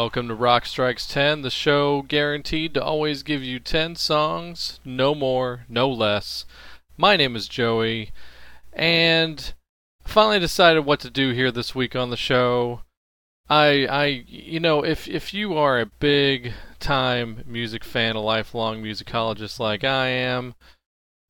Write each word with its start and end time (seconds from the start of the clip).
Welcome 0.00 0.28
to 0.28 0.34
Rock 0.36 0.64
Strikes 0.64 1.08
10, 1.08 1.42
the 1.42 1.50
show 1.50 2.02
guaranteed 2.02 2.72
to 2.74 2.84
always 2.84 3.24
give 3.24 3.42
you 3.42 3.58
10 3.58 3.96
songs, 3.96 4.78
no 4.84 5.12
more, 5.12 5.66
no 5.68 5.90
less. 5.90 6.44
My 6.96 7.16
name 7.16 7.34
is 7.34 7.48
Joey, 7.48 8.12
and 8.72 9.54
I 10.06 10.08
finally 10.08 10.38
decided 10.38 10.84
what 10.84 11.00
to 11.00 11.10
do 11.10 11.32
here 11.32 11.50
this 11.50 11.74
week 11.74 11.96
on 11.96 12.10
the 12.10 12.16
show. 12.16 12.82
I, 13.50 13.86
I, 13.86 14.04
you 14.28 14.60
know, 14.60 14.84
if 14.84 15.08
if 15.08 15.34
you 15.34 15.54
are 15.54 15.80
a 15.80 15.86
big 15.86 16.52
time 16.78 17.42
music 17.44 17.82
fan, 17.82 18.14
a 18.14 18.20
lifelong 18.20 18.80
musicologist 18.80 19.58
like 19.58 19.82
I 19.82 20.06
am, 20.06 20.54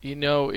you 0.02 0.14
know, 0.14 0.52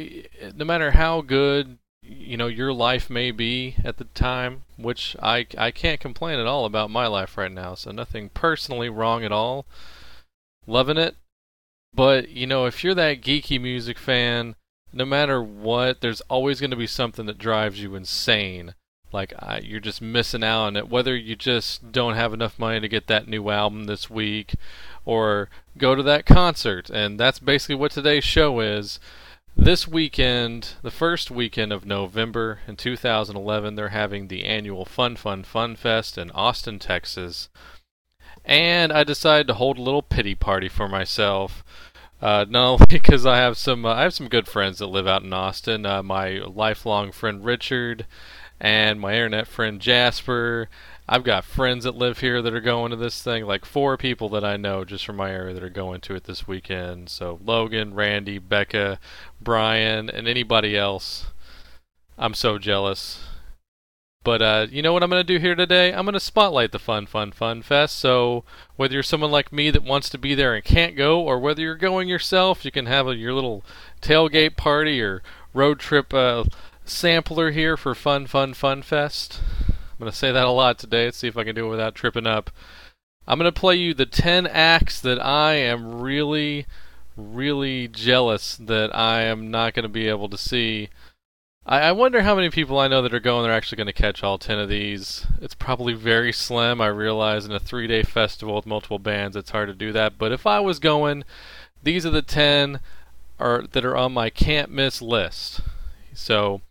no 0.54 0.66
matter 0.66 0.92
how 0.92 1.22
good 1.22 1.78
you 2.04 2.38
know 2.38 2.48
your 2.48 2.74
life 2.74 3.10
may 3.10 3.32
be 3.32 3.76
at 3.84 3.98
the 3.98 4.06
time, 4.06 4.64
which 4.78 5.16
I 5.22 5.46
I 5.58 5.72
can't 5.72 6.00
complain 6.00 6.40
at 6.40 6.48
all 6.48 6.66
about 6.66 6.90
my 6.90 7.08
life 7.08 7.38
right 7.38 7.52
now. 7.52 7.76
So 7.76 7.92
nothing 7.92 8.30
personally 8.30 8.90
wrong 8.90 9.24
at 9.24 9.32
all. 9.32 9.66
Loving 10.66 10.98
it. 10.98 11.16
But 11.94 12.30
you 12.30 12.48
know, 12.48 12.66
if 12.66 12.84
you're 12.84 12.96
that 12.96 13.22
geeky 13.22 13.62
music 13.62 13.98
fan, 13.98 14.56
no 14.94 15.06
matter 15.06 15.42
what, 15.42 16.02
there's 16.02 16.22
always 16.22 16.60
going 16.60 16.72
to 16.72 16.78
be 16.78 16.88
something 16.88 17.26
that 17.26 17.38
drives 17.38 17.82
you 17.82 17.96
insane. 17.96 18.76
Like 19.12 19.34
I, 19.38 19.60
you're 19.60 19.82
just 19.82 20.02
missing 20.02 20.44
out 20.44 20.64
on 20.64 20.78
it. 20.78 20.90
Whether 20.90 21.16
you 21.16 21.36
just 21.36 21.92
don't 21.92 22.16
have 22.16 22.34
enough 22.34 22.58
money 22.58 22.80
to 22.80 22.88
get 22.88 23.08
that 23.08 23.28
new 23.28 23.50
album 23.50 23.86
this 23.86 24.10
week, 24.10 24.56
or 25.06 25.50
go 25.78 25.96
to 25.96 26.04
that 26.04 26.26
concert, 26.26 26.90
and 26.90 27.20
that's 27.20 27.40
basically 27.40 27.76
what 27.76 27.92
today's 27.92 28.24
show 28.24 28.60
is 28.62 29.00
this 29.56 29.88
weekend, 29.88 30.74
the 30.82 30.92
first 30.92 31.30
weekend 31.30 31.72
of 31.72 31.86
November 31.86 32.60
in 32.68 32.76
2011, 32.76 33.76
they're 33.76 33.90
having 33.90 34.28
the 34.28 34.44
annual 34.46 34.86
Fun 34.86 35.16
Fun 35.16 35.44
Fun 35.44 35.76
Fest 35.76 36.18
in 36.18 36.32
Austin, 36.32 36.80
Texas. 36.80 37.50
And 38.44 38.92
I 38.92 39.04
decided 39.04 39.48
to 39.48 39.54
hold 39.54 39.78
a 39.78 39.82
little 39.82 40.02
pity 40.02 40.36
party 40.36 40.70
for 40.70 40.88
myself. 40.88 41.64
Uh, 42.22 42.46
not 42.50 42.74
only 42.74 42.86
because 42.90 43.26
I 43.26 43.38
have 43.38 43.58
some, 43.58 43.86
uh, 43.86 43.94
I 43.94 44.04
have 44.04 44.14
some 44.14 44.30
good 44.30 44.48
friends 44.48 44.80
that 44.80 44.88
live 44.88 45.08
out 45.08 45.24
in 45.24 45.34
Austin. 45.34 45.86
Uh, 45.86 46.02
my 46.04 46.40
lifelong 46.40 47.12
friend 47.12 47.44
Richard, 47.44 48.06
and 48.60 49.00
my 49.00 49.14
internet 49.14 49.48
friend 49.48 49.82
Jasper, 49.82 50.70
I've 51.12 51.26
got 51.26 51.44
friends 51.44 51.84
that 51.84 51.98
live 51.98 52.20
here 52.20 52.42
that 52.42 52.54
are 52.54 52.62
going 52.62 52.92
to 52.92 52.96
this 52.96 53.22
thing, 53.22 53.46
like 53.46 53.66
four 53.66 53.98
people 53.98 54.30
that 54.30 54.46
I 54.46 54.56
know 54.56 54.86
just 54.86 55.06
from 55.06 55.18
my 55.18 55.30
area 55.30 55.54
that 55.54 55.62
are 55.62 55.70
going 55.70 56.00
to 56.02 56.16
it 56.16 56.24
this 56.24 56.48
weekend. 56.48 57.10
So 57.10 57.38
Logan, 57.44 57.94
Randy, 57.94 58.40
Becca, 58.40 58.98
Brian, 59.42 60.10
and 60.10 60.26
anybody 60.26 60.78
else. 60.78 61.26
I'm 62.18 62.34
so 62.34 62.58
jealous. 62.58 63.26
But 64.24 64.42
uh, 64.42 64.68
you 64.72 64.82
know 64.82 64.94
what 64.94 65.04
I'm 65.04 65.10
going 65.10 65.20
to 65.20 65.34
do 65.34 65.38
here 65.38 65.54
today? 65.54 65.94
I'm 65.94 66.06
going 66.06 66.14
to 66.14 66.20
spotlight 66.22 66.72
the 66.72 66.80
Fun 66.80 67.06
Fun 67.08 67.34
Fun 67.34 67.62
Fest. 67.62 68.00
So 68.00 68.46
whether 68.78 68.94
you're 68.94 69.04
someone 69.04 69.32
like 69.32 69.52
me 69.52 69.70
that 69.70 69.84
wants 69.84 70.10
to 70.12 70.18
be 70.18 70.34
there 70.34 70.56
and 70.56 70.64
can't 70.64 70.96
go, 70.96 71.20
or 71.20 71.40
whether 71.40 71.62
you're 71.62 71.76
going 71.76 72.08
yourself, 72.08 72.64
you 72.64 72.72
can 72.72 72.86
have 72.86 73.10
a, 73.10 73.18
your 73.18 73.34
little 73.34 73.66
tailgate 74.02 74.56
party 74.56 75.02
or 75.02 75.22
road 75.54 75.80
trip 75.80 76.14
uh, 76.14 76.46
sampler 76.86 77.52
here 77.52 77.76
for 77.76 77.94
Fun 77.94 78.28
Fun 78.28 78.54
Fun 78.54 78.82
Fest. 78.82 79.42
I'm 80.02 80.06
going 80.06 80.14
to 80.14 80.18
say 80.18 80.32
that 80.32 80.48
a 80.48 80.50
lot 80.50 80.80
today. 80.80 81.06
Let's 81.06 81.18
see 81.18 81.28
if 81.28 81.38
I 81.38 81.44
can 81.44 81.54
do 81.54 81.68
it 81.68 81.70
without 81.70 81.94
tripping 81.94 82.26
up. 82.26 82.50
I'm 83.28 83.38
going 83.38 83.54
to 83.54 83.60
play 83.60 83.76
you 83.76 83.94
the 83.94 84.08
10 84.08 84.48
acts 84.48 85.00
that 85.00 85.24
I 85.24 85.54
am 85.54 86.02
really, 86.02 86.66
really 87.16 87.88
jealous 87.88 88.56
that 88.56 88.96
I 88.96 89.22
am 89.22 89.52
not 89.52 89.76
going 89.76 89.84
to 89.84 89.90
be 89.90 90.08
able 90.08 90.28
to 90.30 90.40
see. 90.40 90.90
I, 91.68 91.82
I 91.82 91.92
wonder 91.92 92.24
how 92.24 92.34
many 92.34 92.50
people 92.50 92.80
I 92.80 92.88
know 92.88 93.04
that 93.04 93.14
are 93.14 93.20
going 93.20 93.44
they 93.44 93.50
are 93.52 93.54
actually 93.54 93.76
going 93.76 93.86
to 93.86 93.94
catch 93.94 94.24
all 94.24 94.40
10 94.40 94.58
of 94.58 94.70
these. 94.70 95.28
It's 95.40 95.54
probably 95.54 95.94
very 95.94 96.34
slim. 96.34 96.82
I 96.82 96.88
realize 96.88 97.46
in 97.46 97.52
a 97.52 97.60
three 97.60 97.86
day 97.86 98.02
festival 98.02 98.56
with 98.56 98.66
multiple 98.66 98.98
bands, 98.98 99.38
it's 99.38 99.52
hard 99.52 99.68
to 99.68 99.76
do 99.76 99.92
that. 99.92 100.18
But 100.18 100.32
if 100.32 100.48
I 100.48 100.62
was 100.62 100.80
going, 100.80 101.26
these 101.84 102.08
are 102.08 102.10
the 102.10 102.24
10 102.24 102.80
are, 103.38 103.68
that 103.72 103.86
are 103.86 103.96
on 103.96 104.14
my 104.14 104.32
can't 104.32 104.72
miss 104.72 105.00
list. 105.00 105.60
So 106.16 106.62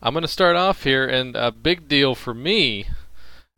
I'm 0.00 0.14
going 0.14 0.22
to 0.22 0.28
start 0.28 0.54
off 0.54 0.84
here, 0.84 1.06
and 1.06 1.34
a 1.34 1.50
big 1.50 1.88
deal 1.88 2.14
for 2.14 2.32
me, 2.32 2.86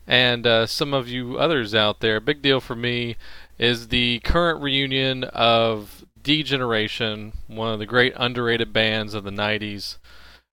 and 0.06 0.46
uh, 0.46 0.66
some 0.66 0.94
of 0.94 1.08
you 1.08 1.38
others 1.38 1.74
out 1.74 2.00
there, 2.00 2.18
big 2.18 2.40
deal 2.40 2.60
for 2.60 2.74
me 2.74 3.16
is 3.58 3.88
the 3.88 4.20
current 4.20 4.62
reunion 4.62 5.24
of 5.24 6.06
D 6.22 6.42
Generation, 6.42 7.34
one 7.46 7.72
of 7.72 7.78
the 7.78 7.86
great 7.86 8.14
underrated 8.16 8.72
bands 8.72 9.12
of 9.12 9.24
the 9.24 9.30
90s. 9.30 9.98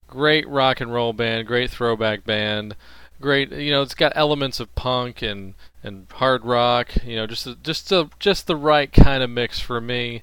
Great 0.07 0.49
rock 0.49 0.81
and 0.81 0.93
roll 0.93 1.13
band, 1.13 1.47
great 1.47 1.71
throwback 1.71 2.25
band, 2.25 2.77
great. 3.21 3.53
You 3.53 3.71
know, 3.71 3.83
it's 3.83 3.95
got 3.95 4.13
elements 4.15 4.61
of 4.61 4.75
punk 4.75 5.23
and 5.23 5.55
and 5.83 6.07
hard 6.13 6.45
rock. 6.45 6.93
You 7.05 7.17
know, 7.17 7.27
just 7.27 7.49
just 7.63 7.91
a, 7.91 8.09
just 8.19 8.47
the 8.47 8.57
right 8.57 8.93
kind 8.93 9.23
of 9.23 9.31
mix 9.31 9.61
for 9.61 9.81
me 9.81 10.23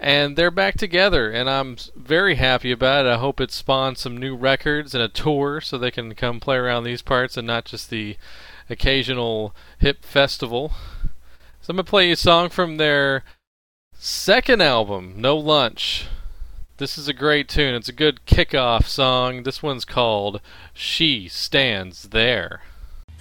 and 0.00 0.34
they're 0.34 0.50
back 0.50 0.78
together, 0.78 1.30
and 1.30 1.48
I'm 1.48 1.76
very 1.94 2.36
happy 2.36 2.72
about 2.72 3.04
it. 3.04 3.10
I 3.10 3.18
hope 3.18 3.40
it 3.40 3.52
spawns 3.52 4.00
some 4.00 4.16
new 4.16 4.34
records 4.34 4.94
and 4.94 5.02
a 5.02 5.08
tour 5.08 5.60
so 5.60 5.76
they 5.76 5.90
can 5.90 6.14
come 6.14 6.40
play 6.40 6.56
around 6.56 6.84
these 6.84 7.02
parts 7.02 7.36
and 7.36 7.46
not 7.46 7.66
just 7.66 7.90
the 7.90 8.16
occasional 8.70 9.54
hip 9.78 10.02
festival. 10.04 10.72
So 11.60 11.70
I'm 11.70 11.76
gonna 11.76 11.84
play 11.84 12.06
you 12.06 12.14
a 12.14 12.16
song 12.16 12.48
from 12.48 12.78
their 12.78 13.24
second 13.92 14.62
album, 14.62 15.14
No 15.16 15.36
Lunch. 15.36 16.06
This 16.78 16.96
is 16.96 17.06
a 17.06 17.12
great 17.12 17.46
tune. 17.46 17.74
It's 17.74 17.90
a 17.90 17.92
good 17.92 18.20
kickoff 18.24 18.86
song. 18.86 19.42
This 19.42 19.62
one's 19.62 19.84
called 19.84 20.40
She 20.72 21.28
Stands 21.28 22.04
There. 22.04 22.62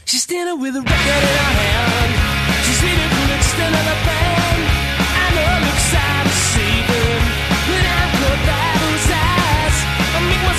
She's 0.05 0.23
standing 0.23 0.61
with 0.61 0.77
a 0.77 0.81
record 0.81 0.93
in 0.95 0.95
her 0.95 1.43
hand. 1.43 2.65
She's 2.65 2.81
reading 2.81 3.09
from 3.09 3.27
the 3.27 3.77
of 3.77 3.85
the 3.85 4.05
band. 4.05 4.28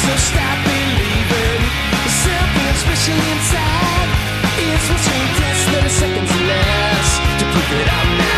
So 0.02 0.16
stop 0.16 0.58
believing. 0.64 1.62
Special 2.80 3.18
inside. 3.32 4.08
It's 4.56 4.88
what's 4.88 5.06
your 5.06 5.26
30 5.68 5.88
seconds 5.88 6.32
less 6.48 7.08
to 7.40 7.44
prove 7.52 7.80
it 7.80 7.88
Like 7.92 8.29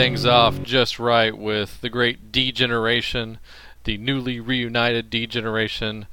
things 0.00 0.24
off 0.24 0.62
just 0.62 0.98
right 0.98 1.36
with 1.36 1.78
the 1.82 1.90
great 1.90 2.32
D 2.32 2.52
Generation, 2.52 3.38
the 3.84 3.98
newly 3.98 4.40
reunited 4.40 5.10
D 5.10 5.26
Generation. 5.26 6.06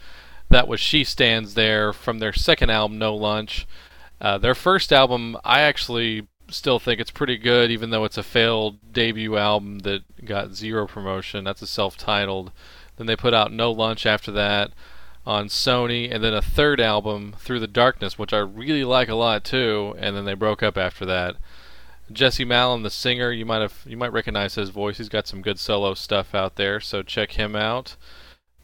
That 0.49 0.67
was 0.67 0.81
She 0.81 1.05
Stands 1.05 1.53
There 1.53 1.93
from 1.93 2.19
their 2.19 2.33
second 2.33 2.69
album, 2.69 2.97
No 2.97 3.15
Lunch. 3.15 3.65
Uh, 4.19 4.37
their 4.39 4.55
first 4.55 4.91
album, 4.91 5.37
I 5.45 5.61
actually 5.61 6.27
still 6.49 6.79
think 6.79 6.99
it's 6.99 7.11
pretty 7.11 7.37
good, 7.37 7.71
even 7.71 7.89
though 7.91 8.03
it's 8.03 8.17
a 8.17 8.23
failed 8.23 8.77
debut 8.91 9.37
album 9.37 9.79
that 9.79 10.03
got 10.25 10.53
zero 10.53 10.85
promotion. 10.85 11.45
That's 11.45 11.61
a 11.61 11.67
self 11.67 11.95
titled. 11.95 12.51
Then 12.97 13.07
they 13.07 13.15
put 13.15 13.33
out 13.33 13.53
No 13.53 13.71
Lunch 13.71 14.05
after 14.05 14.33
that 14.33 14.73
on 15.25 15.47
Sony, 15.47 16.13
and 16.13 16.21
then 16.21 16.33
a 16.33 16.41
third 16.41 16.81
album, 16.81 17.35
Through 17.39 17.61
the 17.61 17.67
Darkness, 17.67 18.19
which 18.19 18.33
I 18.33 18.39
really 18.39 18.83
like 18.83 19.07
a 19.07 19.15
lot 19.15 19.45
too, 19.45 19.95
and 19.97 20.13
then 20.13 20.25
they 20.25 20.33
broke 20.33 20.61
up 20.61 20.77
after 20.77 21.05
that. 21.05 21.37
Jesse 22.11 22.45
Malin, 22.45 22.83
the 22.83 22.89
singer, 22.89 23.31
you 23.31 23.45
might 23.45 23.61
have 23.61 23.83
you 23.85 23.97
might 23.97 24.13
recognize 24.13 24.55
his 24.55 24.69
voice. 24.69 24.97
He's 24.97 25.09
got 25.09 25.27
some 25.27 25.41
good 25.41 25.59
solo 25.59 25.93
stuff 25.93 26.33
out 26.33 26.55
there, 26.55 26.79
so 26.79 27.03
check 27.03 27.33
him 27.33 27.55
out. 27.55 27.95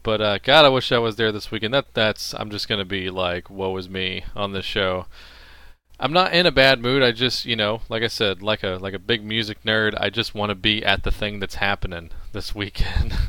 But 0.02 0.20
uh, 0.20 0.38
God, 0.38 0.64
I 0.64 0.68
wish 0.68 0.92
I 0.92 0.98
was 0.98 1.16
there 1.16 1.32
this 1.32 1.50
weekend. 1.50 1.74
That 1.74 1.94
that's 1.94 2.34
I'm 2.34 2.50
just 2.50 2.68
gonna 2.68 2.84
be 2.84 3.10
like, 3.10 3.50
woe 3.50 3.76
is 3.76 3.88
me 3.88 4.24
on 4.34 4.52
this 4.52 4.64
show. 4.64 5.06
I'm 6.00 6.12
not 6.12 6.34
in 6.34 6.46
a 6.46 6.50
bad 6.50 6.80
mood. 6.80 7.02
I 7.02 7.12
just, 7.12 7.44
you 7.44 7.54
know, 7.54 7.82
like 7.88 8.02
I 8.02 8.08
said, 8.08 8.42
like 8.42 8.62
a 8.62 8.78
like 8.80 8.94
a 8.94 8.98
big 8.98 9.24
music 9.24 9.62
nerd, 9.62 9.94
I 9.98 10.10
just 10.10 10.34
want 10.34 10.50
to 10.50 10.54
be 10.54 10.84
at 10.84 11.04
the 11.04 11.12
thing 11.12 11.38
that's 11.38 11.56
happening 11.56 12.10
this 12.32 12.54
weekend. 12.54 13.14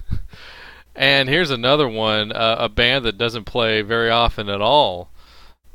And 0.96 1.28
here's 1.28 1.52
another 1.52 1.90
one, 1.90 2.32
uh, 2.32 2.56
a 2.58 2.70
band 2.70 3.04
that 3.04 3.18
doesn't 3.18 3.44
play 3.44 3.82
very 3.82 4.10
often 4.10 4.48
at 4.48 4.62
all. 4.62 5.10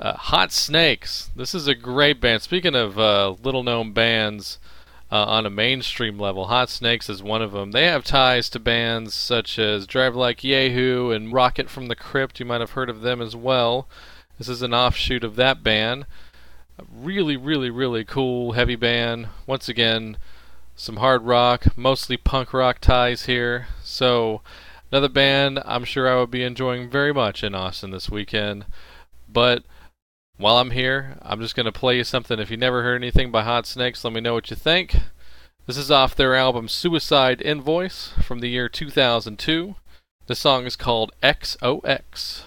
Uh, 0.00 0.16
Hot 0.16 0.50
Snakes. 0.50 1.30
This 1.36 1.54
is 1.54 1.68
a 1.68 1.74
great 1.74 2.20
band. 2.20 2.40
Speaking 2.40 2.74
of 2.74 2.98
uh, 2.98 3.34
little 3.42 3.62
known 3.62 3.92
bands 3.92 4.58
uh, 5.12 5.24
on 5.24 5.44
a 5.44 5.50
mainstream 5.50 6.18
level, 6.18 6.46
Hot 6.46 6.70
Snakes 6.70 7.10
is 7.10 7.22
one 7.22 7.42
of 7.42 7.52
them. 7.52 7.72
They 7.72 7.84
have 7.84 8.02
ties 8.02 8.48
to 8.50 8.58
bands 8.58 9.12
such 9.12 9.58
as 9.58 9.86
Drive 9.86 10.16
Like 10.16 10.38
Jehu 10.38 11.10
and 11.10 11.32
Rocket 11.32 11.68
from 11.68 11.88
the 11.88 11.96
Crypt. 11.96 12.40
You 12.40 12.46
might 12.46 12.62
have 12.62 12.70
heard 12.70 12.88
of 12.88 13.02
them 13.02 13.20
as 13.20 13.36
well. 13.36 13.86
This 14.38 14.48
is 14.48 14.62
an 14.62 14.72
offshoot 14.72 15.22
of 15.22 15.36
that 15.36 15.62
band. 15.62 16.06
A 16.78 16.84
really, 16.90 17.36
really, 17.36 17.68
really 17.68 18.04
cool, 18.04 18.52
heavy 18.52 18.76
band. 18.76 19.28
Once 19.46 19.68
again, 19.68 20.16
some 20.76 20.96
hard 20.96 21.24
rock, 21.24 21.76
mostly 21.76 22.16
punk 22.16 22.54
rock 22.54 22.80
ties 22.80 23.26
here. 23.26 23.66
So 23.84 24.40
Another 24.90 25.08
band 25.08 25.62
I'm 25.64 25.84
sure 25.84 26.08
I 26.10 26.16
will 26.16 26.26
be 26.26 26.42
enjoying 26.42 26.90
very 26.90 27.12
much 27.12 27.44
in 27.44 27.54
Austin 27.54 27.92
this 27.92 28.10
weekend. 28.10 28.64
But 29.32 29.62
while 30.40 30.56
I'm 30.56 30.70
here, 30.70 31.18
I'm 31.20 31.40
just 31.40 31.54
going 31.54 31.66
to 31.66 31.72
play 31.72 31.98
you 31.98 32.04
something. 32.04 32.38
If 32.38 32.50
you 32.50 32.56
never 32.56 32.82
heard 32.82 32.96
anything 32.96 33.30
by 33.30 33.42
Hot 33.42 33.66
Snakes, 33.66 34.02
let 34.02 34.14
me 34.14 34.22
know 34.22 34.32
what 34.32 34.48
you 34.48 34.56
think. 34.56 34.96
This 35.66 35.76
is 35.76 35.90
off 35.90 36.16
their 36.16 36.34
album 36.34 36.66
Suicide 36.66 37.42
Invoice 37.42 38.14
from 38.22 38.40
the 38.40 38.48
year 38.48 38.66
2002. 38.66 39.74
The 40.26 40.34
song 40.34 40.64
is 40.64 40.76
called 40.76 41.12
XOX. 41.22 42.44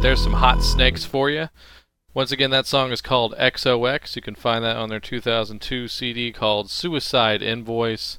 Right, 0.00 0.08
there's 0.08 0.22
some 0.22 0.32
hot 0.32 0.62
snakes 0.62 1.04
for 1.04 1.28
you. 1.28 1.48
Once 2.14 2.32
again, 2.32 2.50
that 2.50 2.66
song 2.66 2.90
is 2.90 3.02
called 3.02 3.34
XOX. 3.38 4.16
You 4.16 4.22
can 4.22 4.34
find 4.34 4.64
that 4.64 4.76
on 4.76 4.88
their 4.88 4.98
2002 4.98 5.88
CD 5.88 6.32
called 6.32 6.70
Suicide 6.70 7.42
Invoice. 7.42 8.18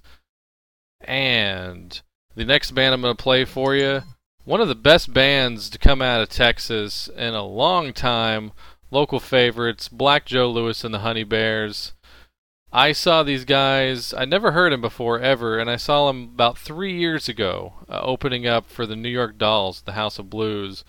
And 0.99 1.99
the 2.35 2.45
next 2.45 2.71
band 2.71 2.93
I'm 2.93 3.01
going 3.01 3.15
to 3.15 3.23
play 3.23 3.45
for 3.45 3.75
you, 3.75 4.03
one 4.45 4.61
of 4.61 4.67
the 4.67 4.75
best 4.75 5.11
bands 5.11 5.71
to 5.71 5.79
come 5.79 6.03
out 6.03 6.21
of 6.21 6.29
Texas 6.29 7.09
in 7.17 7.33
a 7.33 7.43
long 7.43 7.93
time, 7.93 8.51
local 8.91 9.19
favorites, 9.19 9.87
Black 9.87 10.25
Joe 10.27 10.51
Lewis 10.51 10.83
and 10.83 10.93
the 10.93 10.99
Honey 10.99 11.23
Bears. 11.23 11.93
I 12.71 12.91
saw 12.91 13.23
these 13.23 13.43
guys, 13.43 14.13
I 14.13 14.25
never 14.25 14.51
heard 14.51 14.71
them 14.71 14.81
before 14.81 15.19
ever, 15.19 15.57
and 15.57 15.69
I 15.69 15.77
saw 15.77 16.07
them 16.07 16.29
about 16.33 16.59
three 16.59 16.95
years 16.95 17.27
ago, 17.27 17.73
uh, 17.89 18.01
opening 18.03 18.45
up 18.45 18.69
for 18.69 18.85
the 18.85 18.95
New 18.95 19.09
York 19.09 19.39
Dolls, 19.39 19.81
the 19.81 19.93
House 19.93 20.19
of 20.19 20.29
Blues 20.29 20.83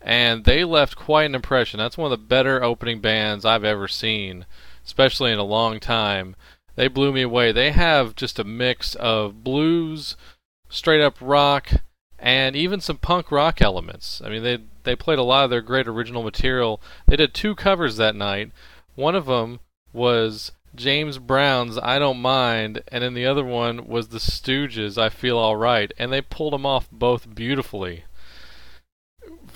and 0.00 0.44
they 0.44 0.64
left 0.64 0.96
quite 0.96 1.24
an 1.24 1.34
impression. 1.34 1.78
That's 1.78 1.98
one 1.98 2.12
of 2.12 2.18
the 2.18 2.24
better 2.24 2.62
opening 2.62 3.00
bands 3.00 3.44
I've 3.44 3.64
ever 3.64 3.88
seen, 3.88 4.46
especially 4.84 5.32
in 5.32 5.38
a 5.38 5.44
long 5.44 5.80
time. 5.80 6.36
They 6.76 6.88
blew 6.88 7.12
me 7.12 7.22
away. 7.22 7.50
They 7.52 7.72
have 7.72 8.14
just 8.14 8.38
a 8.38 8.44
mix 8.44 8.94
of 8.94 9.42
blues, 9.42 10.16
straight 10.68 11.00
up 11.00 11.16
rock, 11.20 11.72
and 12.18 12.54
even 12.54 12.80
some 12.80 12.98
punk 12.98 13.32
rock 13.32 13.60
elements. 13.60 14.22
I 14.24 14.28
mean, 14.28 14.42
they 14.42 14.58
they 14.84 14.96
played 14.96 15.18
a 15.18 15.24
lot 15.24 15.44
of 15.44 15.50
their 15.50 15.60
great 15.60 15.88
original 15.88 16.22
material. 16.22 16.80
They 17.06 17.16
did 17.16 17.34
two 17.34 17.54
covers 17.54 17.96
that 17.96 18.14
night. 18.14 18.52
One 18.94 19.14
of 19.14 19.26
them 19.26 19.60
was 19.92 20.52
James 20.74 21.18
Brown's 21.18 21.78
I 21.78 21.98
Don't 21.98 22.20
Mind, 22.20 22.82
and 22.88 23.02
then 23.02 23.14
the 23.14 23.26
other 23.26 23.44
one 23.44 23.86
was 23.86 24.08
the 24.08 24.18
Stooges' 24.18 24.96
I 24.96 25.08
Feel 25.08 25.36
Alright, 25.36 25.92
and 25.98 26.12
they 26.12 26.20
pulled 26.20 26.52
them 26.52 26.64
off 26.64 26.88
both 26.92 27.34
beautifully 27.34 28.04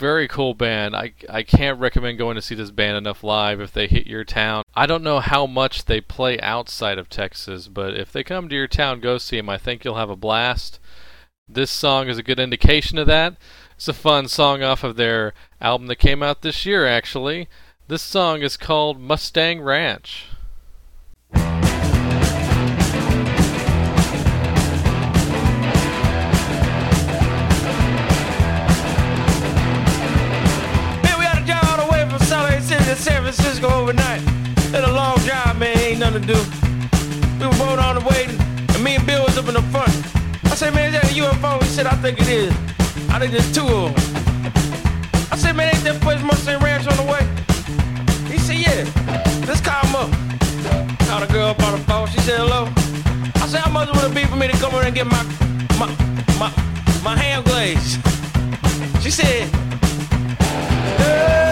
very 0.03 0.27
cool 0.27 0.53
band. 0.53 0.97
I 0.97 1.13
I 1.29 1.45
can't 1.45 1.79
recommend 1.79 2.19
going 2.19 2.35
to 2.35 2.43
see 2.43 2.57
this 2.57 2.73
band 2.73 2.97
enough 2.97 3.23
live 3.23 3.61
if 3.61 3.73
they 3.73 3.87
hit 3.87 4.09
your 4.09 4.25
town. 4.25 4.65
I 4.75 4.85
don't 4.85 5.05
know 5.05 5.21
how 5.21 5.47
much 5.47 5.85
they 5.85 6.01
play 6.01 6.41
outside 6.41 6.99
of 6.99 7.09
Texas, 7.09 7.69
but 7.69 7.97
if 7.97 8.11
they 8.11 8.25
come 8.25 8.49
to 8.49 8.55
your 8.57 8.67
town, 8.67 8.99
go 8.99 9.17
see 9.17 9.37
them. 9.37 9.49
I 9.49 9.59
think 9.59 9.85
you'll 9.85 9.95
have 9.95 10.11
a 10.11 10.17
blast. 10.17 10.81
This 11.49 11.71
song 11.71 12.09
is 12.09 12.19
a 12.19 12.23
good 12.25 12.41
indication 12.41 12.99
of 12.99 13.07
that. 13.07 13.37
It's 13.77 13.87
a 13.87 13.93
fun 13.93 14.27
song 14.27 14.65
off 14.65 14.83
of 14.83 14.97
their 14.97 15.35
album 15.61 15.87
that 15.87 15.97
came 15.97 16.21
out 16.21 16.43
this 16.43 16.67
year, 16.67 16.85
actually. 16.85 17.49
This 17.87 18.03
song 18.03 18.43
is 18.43 18.57
called 18.57 19.01
Mustang 19.01 19.61
Ranch. 19.61 20.27
Francisco 33.35 33.69
overnight. 33.69 34.21
It's 34.75 34.87
a 34.87 34.93
long 34.93 35.17
drive, 35.19 35.59
man, 35.59 35.79
ain't 35.79 36.01
nothing 36.01 36.21
to 36.23 36.35
do. 36.35 36.41
We 37.39 37.47
were 37.47 37.57
both 37.57 37.79
on 37.79 37.95
the 37.97 38.05
way, 38.05 38.25
and 38.27 38.85
me 38.85 38.97
and 38.97 39.07
Bill 39.07 39.25
was 39.25 39.39
up 39.39 39.49
in 39.49 39.55
the 39.55 39.63
front. 39.73 39.89
I 40.45 40.55
said, 40.55 40.75
man, 40.75 40.93
is 40.93 41.01
that 41.01 41.05
a 41.05 41.15
UFO? 41.15 41.63
He 41.63 41.69
said, 41.69 41.87
I 41.87 41.97
think 42.03 42.21
it 42.21 42.29
is. 42.29 42.53
I 43.09 43.19
think 43.19 43.33
there's 43.33 43.51
two 43.55 43.67
of 43.67 43.95
them. 43.95 45.33
I 45.33 45.37
said, 45.37 45.57
man, 45.57 45.75
ain't 45.75 45.85
that 45.85 46.01
place 46.03 46.23
Mustang 46.23 46.61
Ranch 46.63 46.87
on 46.87 46.97
the 47.01 47.09
way? 47.09 47.25
He 48.31 48.39
said, 48.39 48.57
yeah. 48.57 48.85
Let's 49.49 49.63
call 49.63 49.81
him 49.81 49.97
up. 49.97 50.11
Called 51.09 51.23
a 51.23 51.33
girl 51.33 51.49
up 51.49 51.63
on 51.63 51.79
the 51.79 51.85
phone. 51.87 52.09
She 52.09 52.21
said, 52.21 52.39
hello. 52.39 52.69
I 53.37 53.47
said, 53.47 53.61
how 53.61 53.71
much 53.71 53.89
would 53.95 54.11
it 54.11 54.15
be 54.15 54.25
for 54.25 54.37
me 54.37 54.49
to 54.49 54.57
come 54.59 54.75
over 54.75 54.85
and 54.85 54.95
get 54.95 55.07
my, 55.07 55.23
my, 55.81 55.89
my, 56.39 56.53
my 57.03 57.17
hand 57.17 57.47
glazed? 57.47 57.99
She 59.03 59.11
said, 59.11 59.49
Our 61.03 61.52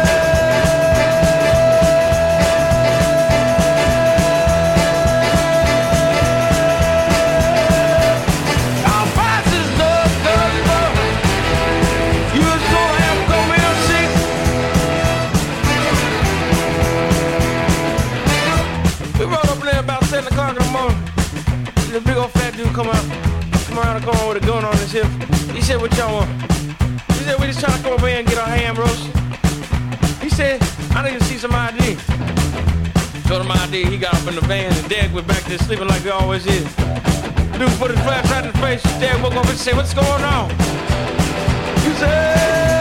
fat 22.71 22.77
come 22.77 22.89
out, 22.89 23.65
come 23.67 23.79
around 23.79 24.01
the 24.01 24.07
corner 24.07 24.29
with 24.35 24.43
a 24.43 24.47
gun 24.47 24.65
on 24.65 24.77
his 24.79 24.93
hip. 24.93 25.07
He 25.55 25.61
said, 25.61 25.81
"What 25.81 25.97
y'all 25.97 26.13
want?" 26.13 26.31
He 27.13 27.25
said, 27.25 27.39
"We 27.39 27.47
just 27.47 27.61
trying 27.61 27.77
to 27.77 27.83
come 27.83 27.93
over 27.93 28.09
here 28.09 28.19
and 28.19 28.29
get 28.29 28.39
our 28.39 28.49
ham 28.49 28.77
roast." 28.77 29.07
He 30.23 30.29
said, 30.29 30.63
"I 30.95 31.03
need 31.03 31.19
to 31.19 31.25
see 31.25 31.39
some 31.39 31.55
ID." 31.55 31.97
Told 33.29 33.43
him 33.43 33.53
ID. 33.53 33.85
He 33.85 33.99
got 33.99 34.15
up 34.15 34.27
in 34.27 34.35
the 34.35 34.41
van 34.43 34.73
and 34.73 34.89
Dad 34.89 35.13
was 35.13 35.25
back 35.25 35.43
there 35.45 35.59
sleeping 35.59 35.89
like 35.89 36.03
he 36.03 36.11
always 36.11 36.47
is. 36.47 36.65
Dude 37.59 37.79
put 37.79 37.91
his 37.91 38.01
flashlight 38.01 38.45
in 38.45 38.53
his 38.53 38.61
face. 38.61 38.83
Dad 39.01 39.23
woke 39.23 39.37
up 39.37 39.47
and 39.47 39.59
said, 39.59 39.77
"What's 39.77 39.95
going 39.95 40.25
on?" 40.25 40.51
He 41.85 41.93
said. 41.95 42.80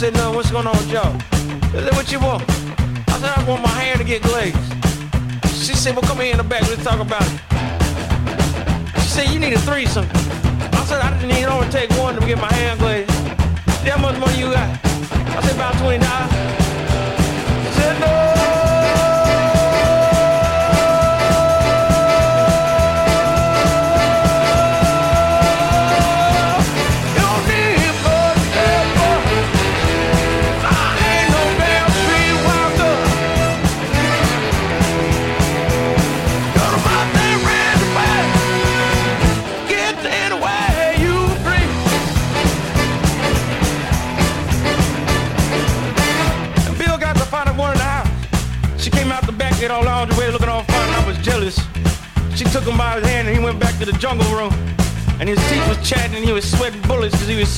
Said, 0.00 0.14
no, 0.14 0.32
what's 0.32 0.50
going 0.50 0.66
on 0.66 0.72
with 0.78 0.90
y'all? 0.90 1.12
They 1.72 1.82
said, 1.82 1.92
what 1.92 2.10
you 2.10 2.18
want? 2.20 2.42
I 2.48 3.20
said, 3.20 3.36
I 3.36 3.44
want 3.46 3.60
my 3.60 3.68
hair 3.68 3.98
to 3.98 4.02
get 4.02 4.22
glazed. 4.22 4.56
She 5.52 5.74
said, 5.74 5.94
well, 5.94 6.00
come 6.00 6.20
here 6.20 6.30
in 6.30 6.38
the 6.38 6.42
back, 6.42 6.62
let's 6.62 6.82
talk 6.82 7.00
about 7.00 7.20
it. 7.20 7.40
She 9.02 9.08
said, 9.08 9.28
you 9.28 9.38
need 9.38 9.52
a 9.52 9.58
threesome. 9.58 10.06
I 10.72 10.84
said, 10.86 11.02
I 11.02 11.12
didn't 11.20 11.36
need, 11.36 11.44
only 11.44 11.68
take 11.68 11.90
one 11.98 12.18
to 12.18 12.26
get 12.26 12.38
my 12.38 12.50
hair 12.50 12.76
glazed. 12.78 13.10
How 13.10 13.98
much 13.98 14.18
money 14.18 14.38
you 14.38 14.46
got? 14.46 14.80
I 15.36 15.42
said, 15.42 15.56
about 15.56 15.74
$20. 15.74 16.69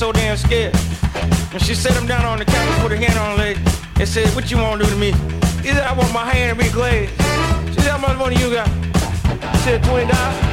So 0.03 0.11
damn 0.11 0.35
scared. 0.35 0.75
And 1.53 1.61
she 1.61 1.73
set 1.73 1.93
him 1.93 2.05
down 2.05 2.25
on 2.25 2.37
the 2.37 2.43
couch, 2.43 2.81
put 2.81 2.91
her 2.91 2.97
hand 2.97 3.17
on 3.17 3.31
her 3.31 3.37
leg, 3.37 3.57
and 3.97 4.05
said, 4.05 4.27
What 4.35 4.51
you 4.51 4.57
want 4.57 4.81
to 4.81 4.85
do 4.85 4.91
to 4.91 4.97
me? 4.97 5.11
He 5.61 5.69
said, 5.69 5.87
I 5.87 5.93
want 5.93 6.11
my 6.11 6.25
hand 6.25 6.59
to 6.59 6.61
be 6.61 6.69
glazed. 6.69 7.13
She 7.73 7.79
said, 7.79 7.91
How 7.91 7.99
much 7.99 8.17
money 8.17 8.35
you 8.35 8.51
got? 8.51 8.67
He 8.67 9.57
said, 9.59 9.81
$20. 9.83 10.52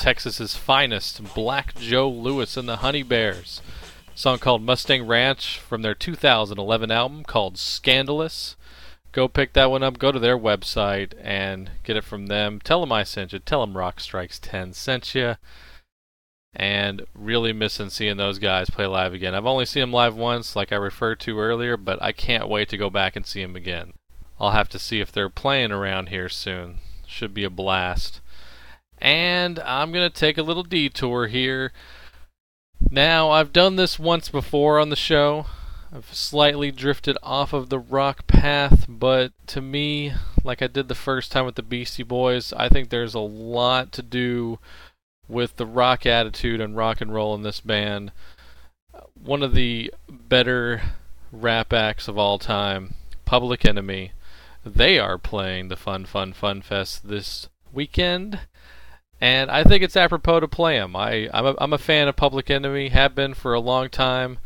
Texas's 0.00 0.56
finest, 0.56 1.22
Black 1.34 1.74
Joe 1.78 2.08
Lewis 2.08 2.56
and 2.56 2.66
the 2.66 2.76
Honey 2.76 3.02
Bears. 3.02 3.60
song 4.14 4.38
called 4.38 4.62
Mustang 4.62 5.06
Ranch 5.06 5.58
from 5.58 5.82
their 5.82 5.94
2011 5.94 6.90
album 6.90 7.22
called 7.22 7.58
Scandalous. 7.58 8.56
Go 9.12 9.28
pick 9.28 9.52
that 9.52 9.70
one 9.70 9.82
up. 9.82 9.98
Go 9.98 10.10
to 10.10 10.18
their 10.18 10.38
website 10.38 11.12
and 11.20 11.72
get 11.84 11.98
it 11.98 12.04
from 12.04 12.28
them. 12.28 12.60
Tell 12.64 12.80
them 12.80 12.92
I 12.92 13.02
sent 13.02 13.34
you. 13.34 13.40
Tell 13.40 13.60
them 13.60 13.76
Rock 13.76 14.00
Strikes 14.00 14.38
10 14.38 14.72
sent 14.72 15.14
you. 15.14 15.36
And 16.54 17.02
really 17.14 17.52
missing 17.52 17.90
seeing 17.90 18.16
those 18.16 18.38
guys 18.38 18.70
play 18.70 18.86
live 18.86 19.12
again. 19.12 19.34
I've 19.34 19.44
only 19.44 19.66
seen 19.66 19.82
them 19.82 19.92
live 19.92 20.16
once, 20.16 20.56
like 20.56 20.72
I 20.72 20.76
referred 20.76 21.20
to 21.20 21.38
earlier, 21.38 21.76
but 21.76 22.02
I 22.02 22.12
can't 22.12 22.48
wait 22.48 22.70
to 22.70 22.78
go 22.78 22.88
back 22.88 23.16
and 23.16 23.26
see 23.26 23.42
them 23.42 23.54
again. 23.54 23.92
I'll 24.38 24.52
have 24.52 24.70
to 24.70 24.78
see 24.78 25.00
if 25.00 25.12
they're 25.12 25.28
playing 25.28 25.72
around 25.72 26.08
here 26.08 26.30
soon. 26.30 26.78
Should 27.06 27.34
be 27.34 27.44
a 27.44 27.50
blast. 27.50 28.22
And 29.00 29.58
I'm 29.60 29.92
going 29.92 30.08
to 30.08 30.14
take 30.14 30.38
a 30.38 30.42
little 30.42 30.62
detour 30.62 31.26
here. 31.26 31.72
Now, 32.90 33.30
I've 33.30 33.52
done 33.52 33.76
this 33.76 33.98
once 33.98 34.28
before 34.28 34.78
on 34.78 34.90
the 34.90 34.96
show. 34.96 35.46
I've 35.92 36.14
slightly 36.14 36.70
drifted 36.70 37.18
off 37.22 37.52
of 37.52 37.68
the 37.68 37.78
rock 37.78 38.26
path, 38.26 38.86
but 38.88 39.32
to 39.48 39.60
me, 39.60 40.12
like 40.44 40.62
I 40.62 40.68
did 40.68 40.86
the 40.88 40.94
first 40.94 41.32
time 41.32 41.46
with 41.46 41.56
the 41.56 41.62
Beastie 41.62 42.04
Boys, 42.04 42.52
I 42.52 42.68
think 42.68 42.88
there's 42.88 43.14
a 43.14 43.20
lot 43.20 43.90
to 43.92 44.02
do 44.02 44.60
with 45.28 45.56
the 45.56 45.66
rock 45.66 46.06
attitude 46.06 46.60
and 46.60 46.76
rock 46.76 47.00
and 47.00 47.12
roll 47.12 47.34
in 47.34 47.42
this 47.42 47.60
band. 47.60 48.12
One 49.20 49.42
of 49.42 49.54
the 49.54 49.92
better 50.08 50.82
rap 51.32 51.72
acts 51.72 52.06
of 52.06 52.16
all 52.16 52.38
time, 52.38 52.94
Public 53.24 53.64
Enemy, 53.64 54.12
they 54.64 54.98
are 54.98 55.18
playing 55.18 55.68
the 55.68 55.76
Fun 55.76 56.04
Fun 56.04 56.32
Fun 56.32 56.62
Fest 56.62 57.08
this 57.08 57.48
weekend 57.72 58.40
and 59.20 59.50
I 59.50 59.64
think 59.64 59.82
it's 59.82 59.96
apropos 59.96 60.40
to 60.40 60.48
play 60.48 60.78
them. 60.78 60.96
I 60.96 61.28
I'm 61.32 61.46
a, 61.46 61.54
I'm 61.58 61.72
a 61.72 61.78
fan 61.78 62.08
of 62.08 62.16
Public 62.16 62.50
Enemy, 62.50 62.88
have 62.88 63.14
been 63.14 63.34
for 63.34 63.52
a 63.54 63.60
long 63.60 63.88
time, 63.88 64.38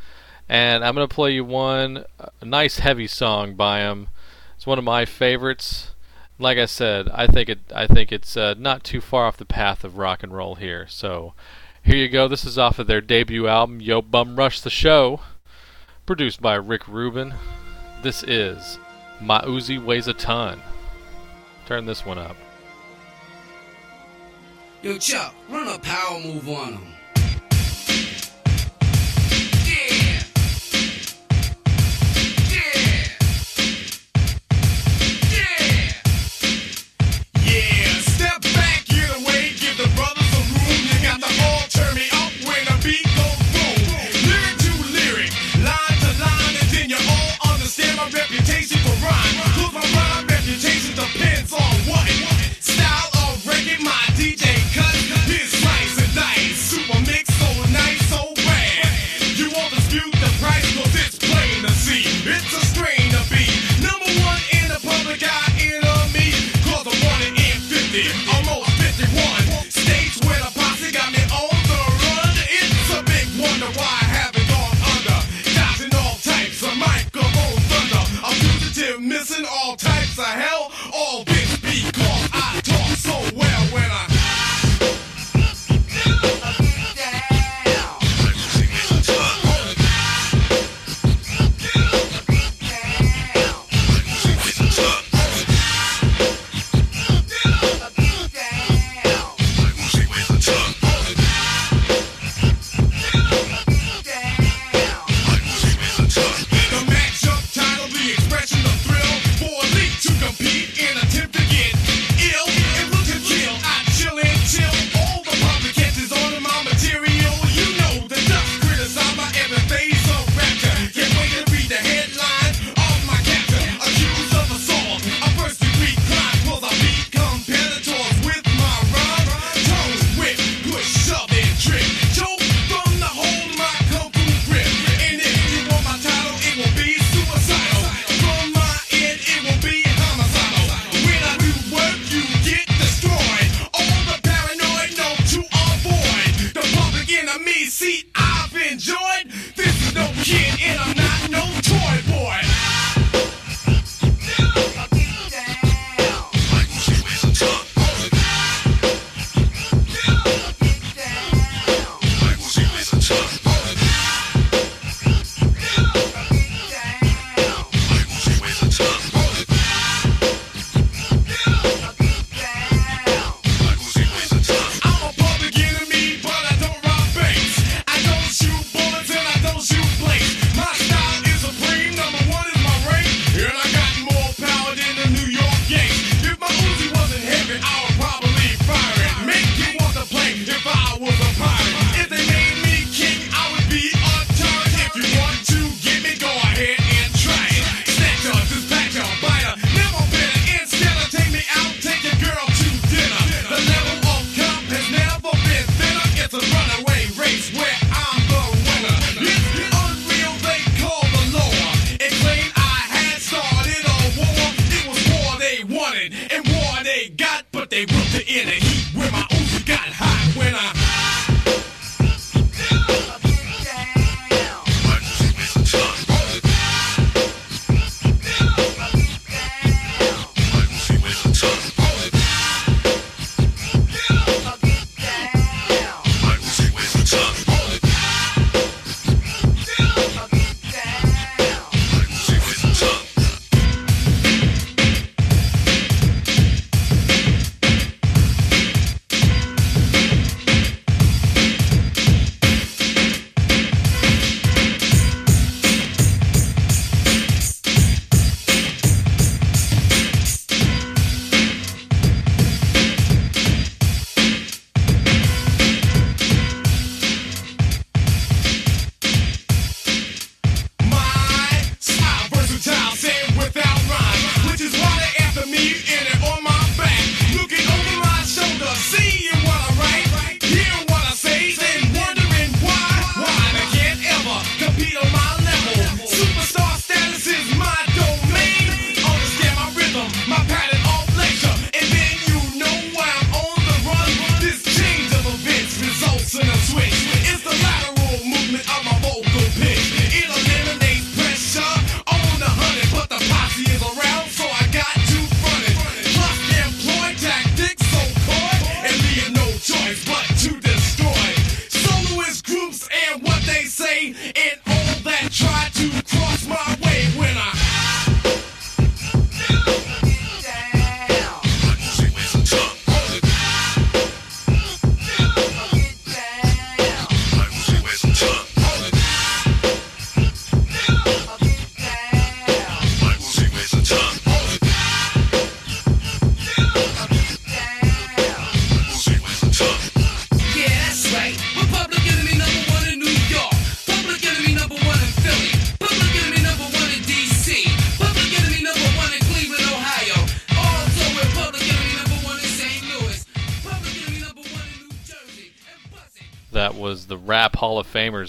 and 0.48 0.84
I'm 0.84 0.94
gonna 0.94 1.08
play 1.08 1.32
you 1.32 1.44
one 1.44 2.04
uh, 2.18 2.26
nice 2.42 2.78
heavy 2.78 3.06
song 3.06 3.54
by 3.54 3.80
them. 3.80 4.08
It's 4.56 4.66
one 4.66 4.78
of 4.78 4.84
my 4.84 5.04
favorites. 5.04 5.92
Like 6.38 6.58
I 6.58 6.66
said, 6.66 7.08
I 7.14 7.26
think 7.28 7.48
it 7.48 7.60
I 7.74 7.86
think 7.86 8.10
it's 8.10 8.36
uh, 8.36 8.54
not 8.58 8.82
too 8.82 9.00
far 9.00 9.26
off 9.26 9.36
the 9.36 9.44
path 9.44 9.84
of 9.84 9.98
rock 9.98 10.22
and 10.22 10.34
roll 10.34 10.56
here. 10.56 10.86
So 10.88 11.34
here 11.82 11.96
you 11.96 12.08
go. 12.08 12.26
This 12.26 12.44
is 12.44 12.58
off 12.58 12.78
of 12.78 12.86
their 12.86 13.00
debut 13.00 13.46
album, 13.46 13.80
Yo 13.80 14.02
Bum 14.02 14.36
Rush 14.36 14.60
the 14.60 14.70
Show, 14.70 15.20
produced 16.06 16.42
by 16.42 16.54
Rick 16.54 16.88
Rubin. 16.88 17.34
This 18.02 18.22
is 18.24 18.78
My 19.20 19.40
Uzi 19.42 19.82
Weighs 19.82 20.08
a 20.08 20.14
Ton. 20.14 20.60
Turn 21.66 21.86
this 21.86 22.04
one 22.04 22.18
up. 22.18 22.36
Yo, 24.84 24.98
Chuck, 24.98 25.34
run 25.48 25.66
a 25.66 25.78
power 25.78 26.20
move 26.20 26.46
on 26.46 26.74
him. 26.74 26.94
reputation 48.12 48.78
for 48.78 48.92
rhyme. 49.02 49.72
My 49.72 49.80
rhyme 49.80 50.26
reputation's 50.26 50.98
a. 50.98 51.23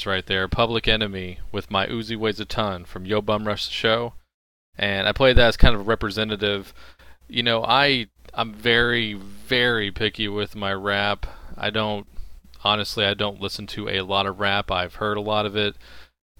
Right 0.03 0.25
there, 0.25 0.47
Public 0.47 0.87
Enemy 0.87 1.39
with 1.51 1.69
My 1.69 1.85
Uzi 1.85 2.17
Weighs 2.17 2.39
a 2.39 2.45
Ton 2.45 2.85
from 2.85 3.05
Yo 3.05 3.21
Bum 3.21 3.47
Rush 3.47 3.67
the 3.67 3.71
Show. 3.71 4.13
And 4.77 5.07
I 5.07 5.11
played 5.11 5.35
that 5.35 5.47
as 5.47 5.57
kind 5.57 5.75
of 5.75 5.81
a 5.81 5.83
representative. 5.83 6.73
You 7.27 7.43
know, 7.43 7.63
I 7.63 8.07
I'm 8.33 8.51
very 8.51 9.13
very 9.13 9.91
picky 9.91 10.27
with 10.27 10.55
my 10.55 10.73
rap. 10.73 11.27
I 11.55 11.69
don't 11.69 12.07
honestly 12.63 13.05
I 13.05 13.13
don't 13.13 13.39
listen 13.39 13.67
to 13.67 13.87
a 13.87 14.01
lot 14.01 14.25
of 14.25 14.39
rap. 14.39 14.71
I've 14.71 14.95
heard 14.95 15.17
a 15.17 15.21
lot 15.21 15.45
of 15.45 15.55
it, 15.55 15.75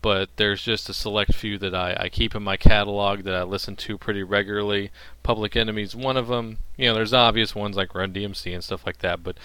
but 0.02 0.30
there's 0.36 0.62
just 0.62 0.90
a 0.90 0.94
select 0.94 1.34
few 1.34 1.58
that 1.60 1.74
I, 1.74 1.96
I 1.98 2.10
keep 2.10 2.36
in 2.36 2.44
my 2.44 2.58
catalog 2.58 3.24
that 3.24 3.36
I 3.36 3.44
listen 3.44 3.76
to 3.78 3.98
pretty 3.98 4.24
regularly. 4.24 4.92
Public 5.24 5.56
Enemy's 5.56 5.96
one 5.96 6.18
of 6.18 6.28
them. 6.28 6.58
You 6.78 6.88
know, 6.88 6.96
there's 6.96 7.14
obvious 7.14 7.56
ones 7.56 7.78
like 7.78 7.96
Run 7.96 8.14
DMC 8.14 8.54
and 8.54 8.64
stuff 8.64 8.86
like 8.86 8.98
that, 9.00 9.24
but 9.24 9.38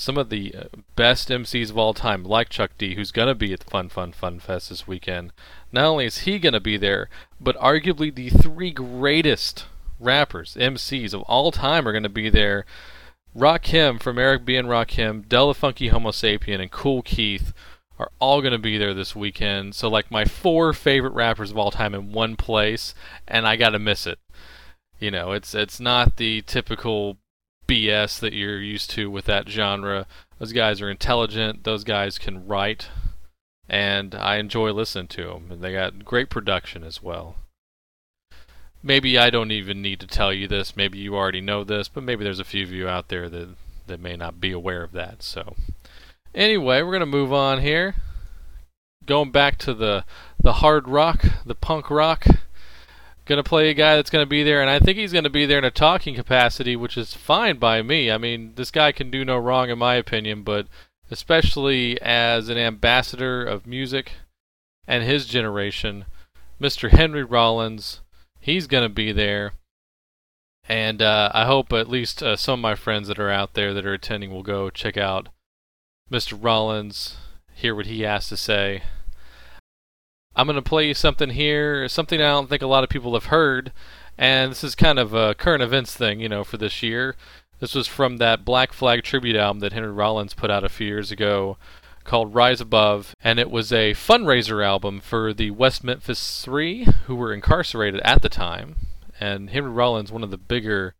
some 0.00 0.16
of 0.16 0.30
the 0.30 0.54
uh, 0.54 0.64
best 0.96 1.28
MCs 1.28 1.68
of 1.68 1.76
all 1.76 1.92
time, 1.92 2.24
like 2.24 2.48
Chuck 2.48 2.70
D, 2.78 2.94
who's 2.94 3.12
going 3.12 3.28
to 3.28 3.34
be 3.34 3.52
at 3.52 3.62
Fun 3.62 3.90
Fun 3.90 4.12
Fun 4.12 4.40
Fest 4.40 4.70
this 4.70 4.86
weekend. 4.86 5.32
Not 5.70 5.84
only 5.84 6.06
is 6.06 6.20
he 6.20 6.38
going 6.38 6.54
to 6.54 6.60
be 6.60 6.78
there, 6.78 7.10
but 7.38 7.56
arguably 7.58 8.14
the 8.14 8.30
three 8.30 8.70
greatest 8.70 9.66
rappers, 9.98 10.56
MCs 10.58 11.12
of 11.12 11.20
all 11.22 11.52
time 11.52 11.86
are 11.86 11.92
going 11.92 12.02
to 12.02 12.08
be 12.08 12.30
there. 12.30 12.64
Rakim 13.36 14.00
from 14.00 14.18
Eric 14.18 14.46
B. 14.46 14.56
and 14.56 14.68
Rakim, 14.68 15.28
Del 15.28 15.48
the 15.48 15.54
Funky 15.54 15.90
Homosapien, 15.90 16.60
and 16.60 16.70
Kool 16.70 17.02
Keith 17.02 17.52
are 17.98 18.10
all 18.18 18.40
going 18.40 18.52
to 18.52 18.58
be 18.58 18.78
there 18.78 18.94
this 18.94 19.14
weekend. 19.14 19.74
So, 19.74 19.88
like, 19.88 20.10
my 20.10 20.24
four 20.24 20.72
favorite 20.72 21.12
rappers 21.12 21.50
of 21.50 21.58
all 21.58 21.70
time 21.70 21.94
in 21.94 22.12
one 22.12 22.36
place, 22.36 22.94
and 23.28 23.46
I 23.46 23.56
got 23.56 23.70
to 23.70 23.78
miss 23.78 24.06
it. 24.06 24.18
You 24.98 25.10
know, 25.10 25.32
it's 25.32 25.54
it's 25.54 25.78
not 25.78 26.16
the 26.16 26.42
typical 26.42 27.18
BS 27.70 28.18
that 28.18 28.32
you're 28.32 28.60
used 28.60 28.90
to 28.90 29.08
with 29.08 29.26
that 29.26 29.48
genre. 29.48 30.06
Those 30.40 30.52
guys 30.52 30.80
are 30.80 30.90
intelligent. 30.90 31.62
Those 31.62 31.84
guys 31.84 32.18
can 32.18 32.46
write, 32.46 32.88
and 33.68 34.12
I 34.12 34.36
enjoy 34.36 34.72
listening 34.72 35.06
to 35.08 35.24
them. 35.26 35.52
And 35.52 35.62
they 35.62 35.72
got 35.72 36.04
great 36.04 36.30
production 36.30 36.82
as 36.82 37.00
well. 37.00 37.36
Maybe 38.82 39.16
I 39.16 39.30
don't 39.30 39.52
even 39.52 39.80
need 39.80 40.00
to 40.00 40.08
tell 40.08 40.32
you 40.32 40.48
this. 40.48 40.76
Maybe 40.76 40.98
you 40.98 41.14
already 41.14 41.40
know 41.40 41.62
this, 41.62 41.86
but 41.86 42.02
maybe 42.02 42.24
there's 42.24 42.40
a 42.40 42.44
few 42.44 42.64
of 42.64 42.72
you 42.72 42.88
out 42.88 43.08
there 43.08 43.28
that 43.28 43.50
that 43.86 44.00
may 44.00 44.16
not 44.16 44.40
be 44.40 44.50
aware 44.50 44.82
of 44.82 44.92
that. 44.92 45.22
So, 45.22 45.54
anyway, 46.34 46.82
we're 46.82 46.92
gonna 46.92 47.06
move 47.06 47.32
on 47.32 47.60
here. 47.60 47.94
Going 49.06 49.30
back 49.30 49.58
to 49.58 49.74
the 49.74 50.04
the 50.42 50.54
hard 50.54 50.88
rock, 50.88 51.24
the 51.46 51.54
punk 51.54 51.88
rock. 51.88 52.26
Gonna 53.30 53.44
play 53.44 53.70
a 53.70 53.74
guy 53.74 53.94
that's 53.94 54.10
gonna 54.10 54.26
be 54.26 54.42
there, 54.42 54.60
and 54.60 54.68
I 54.68 54.80
think 54.80 54.98
he's 54.98 55.12
gonna 55.12 55.30
be 55.30 55.46
there 55.46 55.58
in 55.58 55.64
a 55.64 55.70
talking 55.70 56.16
capacity, 56.16 56.74
which 56.74 56.96
is 56.98 57.14
fine 57.14 57.58
by 57.58 57.80
me. 57.80 58.10
I 58.10 58.18
mean, 58.18 58.54
this 58.56 58.72
guy 58.72 58.90
can 58.90 59.08
do 59.08 59.24
no 59.24 59.38
wrong 59.38 59.70
in 59.70 59.78
my 59.78 59.94
opinion, 59.94 60.42
but 60.42 60.66
especially 61.12 61.96
as 62.02 62.48
an 62.48 62.58
ambassador 62.58 63.44
of 63.44 63.68
music 63.68 64.14
and 64.84 65.04
his 65.04 65.26
generation, 65.26 66.06
Mr. 66.60 66.90
Henry 66.90 67.22
Rollins, 67.22 68.00
he's 68.40 68.66
gonna 68.66 68.88
be 68.88 69.12
there. 69.12 69.52
And 70.68 71.00
uh, 71.00 71.30
I 71.32 71.44
hope 71.44 71.72
at 71.72 71.88
least 71.88 72.24
uh, 72.24 72.34
some 72.34 72.58
of 72.58 72.62
my 72.62 72.74
friends 72.74 73.06
that 73.06 73.20
are 73.20 73.30
out 73.30 73.54
there 73.54 73.72
that 73.74 73.86
are 73.86 73.94
attending 73.94 74.32
will 74.32 74.42
go 74.42 74.70
check 74.70 74.96
out 74.96 75.28
Mr. 76.10 76.36
Rollins, 76.36 77.16
hear 77.54 77.76
what 77.76 77.86
he 77.86 78.00
has 78.00 78.28
to 78.30 78.36
say. 78.36 78.82
I'm 80.36 80.46
going 80.46 80.56
to 80.56 80.62
play 80.62 80.86
you 80.86 80.94
something 80.94 81.30
here, 81.30 81.88
something 81.88 82.20
I 82.20 82.28
don't 82.28 82.48
think 82.48 82.62
a 82.62 82.66
lot 82.66 82.84
of 82.84 82.90
people 82.90 83.14
have 83.14 83.26
heard, 83.26 83.72
and 84.16 84.52
this 84.52 84.62
is 84.62 84.74
kind 84.74 84.98
of 84.98 85.12
a 85.12 85.34
current 85.34 85.62
events 85.62 85.94
thing, 85.96 86.20
you 86.20 86.28
know, 86.28 86.44
for 86.44 86.56
this 86.56 86.82
year. 86.82 87.16
This 87.58 87.74
was 87.74 87.86
from 87.86 88.18
that 88.18 88.44
Black 88.44 88.72
Flag 88.72 89.02
tribute 89.02 89.36
album 89.36 89.60
that 89.60 89.72
Henry 89.72 89.90
Rollins 89.90 90.34
put 90.34 90.50
out 90.50 90.64
a 90.64 90.68
few 90.68 90.86
years 90.86 91.10
ago 91.10 91.58
called 92.04 92.34
Rise 92.34 92.60
Above, 92.60 93.14
and 93.22 93.38
it 93.38 93.50
was 93.50 93.72
a 93.72 93.92
fundraiser 93.92 94.64
album 94.64 95.00
for 95.00 95.34
the 95.34 95.50
West 95.50 95.84
Memphis 95.84 96.42
Three, 96.42 96.84
who 97.06 97.16
were 97.16 97.34
incarcerated 97.34 98.00
at 98.00 98.22
the 98.22 98.28
time. 98.28 98.76
And 99.18 99.50
Henry 99.50 99.70
Rollins, 99.70 100.10
one 100.10 100.22
of 100.22 100.30
the 100.30 100.38
bigger, 100.38 100.94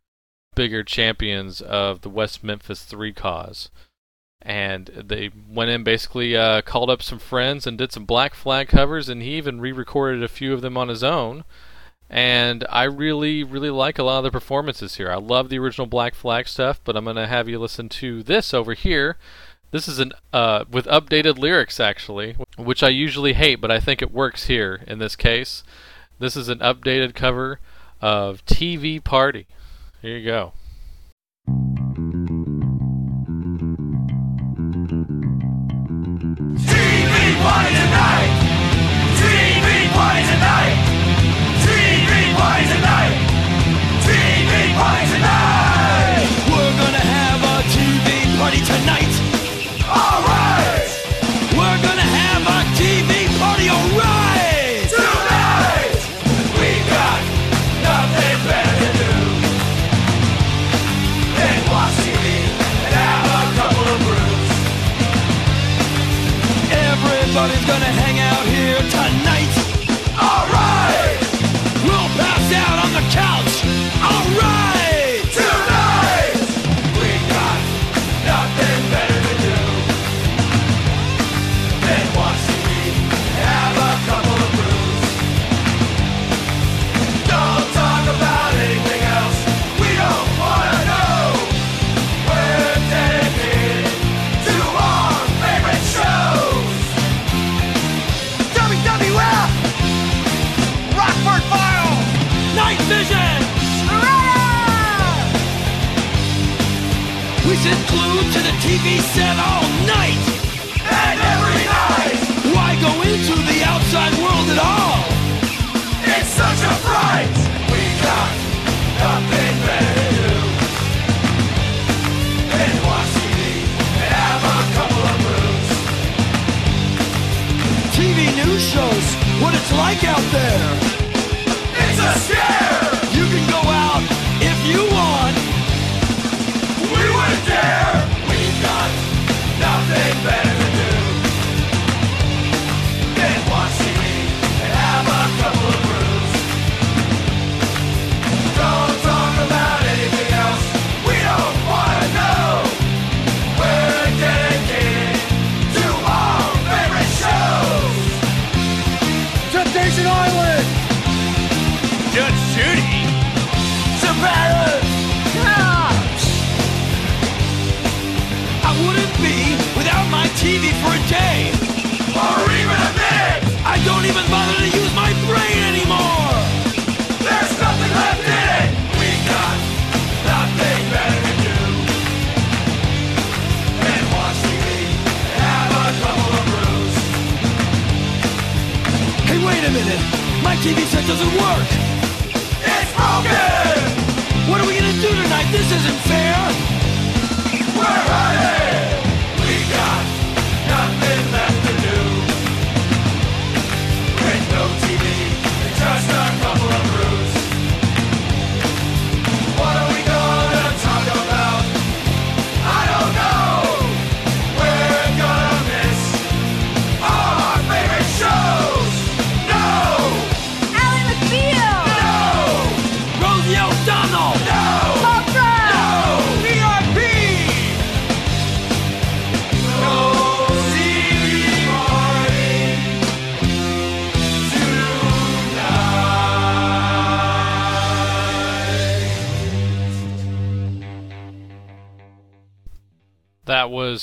bigger 0.55 0.83
champions 0.83 1.61
of 1.61 2.01
the 2.01 2.09
West 2.09 2.43
Memphis 2.43 2.83
Three 2.83 3.13
cause 3.13 3.71
and 4.41 4.87
they 4.87 5.29
went 5.49 5.69
in 5.69 5.83
basically 5.83 6.35
uh, 6.35 6.61
called 6.61 6.89
up 6.89 7.03
some 7.03 7.19
friends 7.19 7.67
and 7.67 7.77
did 7.77 7.91
some 7.91 8.05
black 8.05 8.33
flag 8.33 8.67
covers 8.67 9.07
and 9.07 9.21
he 9.21 9.35
even 9.35 9.61
re-recorded 9.61 10.23
a 10.23 10.27
few 10.27 10.53
of 10.53 10.61
them 10.61 10.77
on 10.77 10.87
his 10.87 11.03
own. 11.03 11.43
And 12.09 12.65
i 12.69 12.83
really 12.83 13.43
really 13.43 13.69
like 13.69 13.97
a 13.97 14.03
lot 14.03 14.17
of 14.19 14.23
the 14.25 14.31
performances 14.31 14.95
here. 14.95 15.11
I 15.11 15.15
love 15.15 15.49
the 15.49 15.59
original 15.59 15.87
black 15.87 16.15
flag 16.15 16.47
stuff 16.47 16.81
but 16.83 16.97
i'm 16.97 17.03
going 17.05 17.15
to 17.17 17.27
have 17.27 17.47
you 17.47 17.59
listen 17.59 17.87
to 17.89 18.23
this 18.23 18.53
over 18.53 18.73
here. 18.73 19.17
This 19.69 19.87
is 19.87 19.99
an 19.99 20.11
uh, 20.33 20.65
with 20.69 20.85
updated 20.87 21.37
lyrics 21.37 21.79
actually 21.79 22.35
which 22.57 22.83
i 22.83 22.89
usually 22.89 23.33
hate 23.33 23.61
but 23.61 23.71
i 23.71 23.79
think 23.79 24.01
it 24.01 24.11
works 24.11 24.45
here 24.47 24.81
in 24.87 24.99
this 24.99 25.15
case. 25.15 25.63
This 26.19 26.35
is 26.35 26.49
an 26.49 26.59
updated 26.59 27.13
cover 27.13 27.59
of 28.01 28.43
tv 28.45 29.03
party. 29.03 29.45
Here 30.01 30.17
you 30.17 30.25
go 30.25 30.53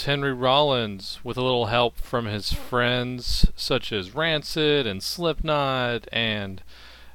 Henry 0.09 0.33
Rollins 0.33 1.21
with 1.23 1.37
a 1.37 1.43
little 1.43 1.67
help 1.67 1.99
from 1.99 2.25
his 2.25 2.51
friends 2.51 3.45
such 3.55 3.93
as 3.93 4.15
Rancid 4.15 4.87
and 4.87 5.03
Slipknot 5.03 6.09
and 6.11 6.63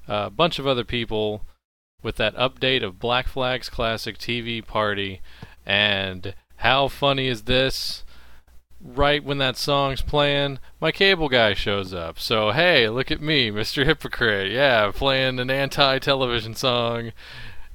uh, 0.07 0.25
a 0.27 0.29
bunch 0.29 0.59
of 0.59 0.67
other 0.67 0.83
people 0.83 1.41
with 2.03 2.17
that 2.17 2.35
update 2.35 2.83
of 2.83 2.99
Black 2.99 3.27
Flag's 3.27 3.67
classic 3.67 4.19
TV 4.19 4.63
party. 4.63 5.21
And 5.65 6.35
how 6.57 6.87
funny 6.87 7.25
is 7.25 7.45
this? 7.45 8.03
Right 8.79 9.23
when 9.23 9.39
that 9.39 9.57
song's 9.57 10.03
playing, 10.03 10.59
my 10.79 10.91
cable 10.91 11.29
guy 11.29 11.55
shows 11.55 11.95
up. 11.95 12.19
So, 12.19 12.51
hey, 12.51 12.87
look 12.89 13.09
at 13.09 13.23
me, 13.23 13.49
Mr. 13.51 13.87
Hypocrite. 13.87 14.51
Yeah, 14.51 14.91
playing 14.93 15.39
an 15.39 15.49
anti 15.49 15.97
television 15.97 16.53
song 16.53 17.11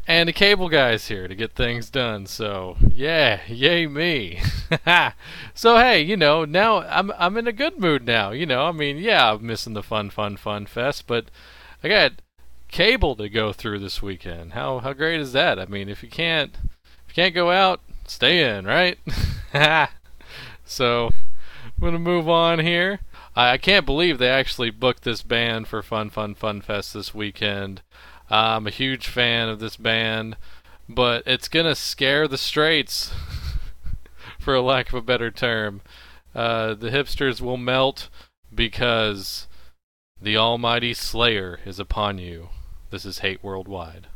and 0.09 0.27
the 0.27 0.33
cable 0.33 0.71
guy's 0.71 1.07
here 1.09 1.29
to 1.29 1.35
get 1.35 1.53
things 1.53 1.90
done. 1.90 2.25
So 2.25 2.79
yeah, 2.88 3.40
yay 3.47 3.87
me. 3.87 4.40
so 5.55 5.77
hey, 5.77 6.01
you 6.01 6.16
know 6.16 6.47
now 6.47 6.81
I'm 6.81 7.12
I'm 7.18 7.37
in 7.37 7.47
a 7.47 7.53
good 7.53 7.79
mood 7.79 8.07
now. 8.07 8.31
You 8.31 8.47
know, 8.47 8.64
I 8.64 8.73
mean 8.73 8.97
yeah, 8.97 9.35
I'm 9.35 9.47
missing 9.47 9.75
the 9.75 9.83
fun, 9.83 10.09
fun, 10.09 10.38
fun 10.38 10.64
fest, 10.64 11.07
but 11.07 11.27
I 11.85 11.88
got 11.88 12.12
cable 12.68 13.16
to 13.16 13.29
go 13.29 13.53
through 13.53 13.81
this 13.81 14.03
weekend. 14.03 14.55
How 14.55 14.79
how 14.79 14.94
great 14.94 15.21
is 15.21 15.35
that? 15.35 15.59
I 15.59 15.66
mean, 15.66 15.90
if 15.90 16.03
you 16.03 16.09
can't 16.09 16.57
if 16.57 17.09
you 17.09 17.14
can't 17.14 17.35
go 17.35 17.51
out, 17.51 17.81
stay 18.07 18.57
in, 18.57 18.64
right? 18.64 18.99
so 20.64 21.11
I'm 21.64 21.83
gonna 21.83 21.99
move 21.99 22.31
on 22.31 22.61
here. 22.61 23.01
I, 23.37 23.53
I 23.53 23.59
can't 23.59 23.85
believe 23.85 24.16
they 24.16 24.31
actually 24.31 24.71
booked 24.71 25.05
this 25.05 25.23
band 25.23 25.68
for 25.68 25.83
Fun 25.83 26.09
Fun 26.09 26.35
Fun 26.35 26.62
Fest 26.62 26.94
this 26.94 27.14
weekend. 27.14 27.83
I'm 28.30 28.66
a 28.66 28.70
huge 28.70 29.08
fan 29.08 29.48
of 29.48 29.58
this 29.58 29.76
band, 29.76 30.36
but 30.88 31.22
it's 31.26 31.48
gonna 31.48 31.74
scare 31.74 32.28
the 32.28 32.38
straights, 32.38 33.12
for 34.38 34.54
a 34.54 34.62
lack 34.62 34.88
of 34.88 34.94
a 34.94 35.02
better 35.02 35.30
term. 35.30 35.80
Uh, 36.34 36.74
the 36.74 36.90
hipsters 36.90 37.40
will 37.40 37.56
melt 37.56 38.08
because 38.54 39.46
the 40.20 40.36
almighty 40.36 40.94
Slayer 40.94 41.60
is 41.64 41.78
upon 41.78 42.18
you. 42.18 42.48
This 42.90 43.04
is 43.04 43.20
Hate 43.20 43.42
Worldwide. 43.42 44.06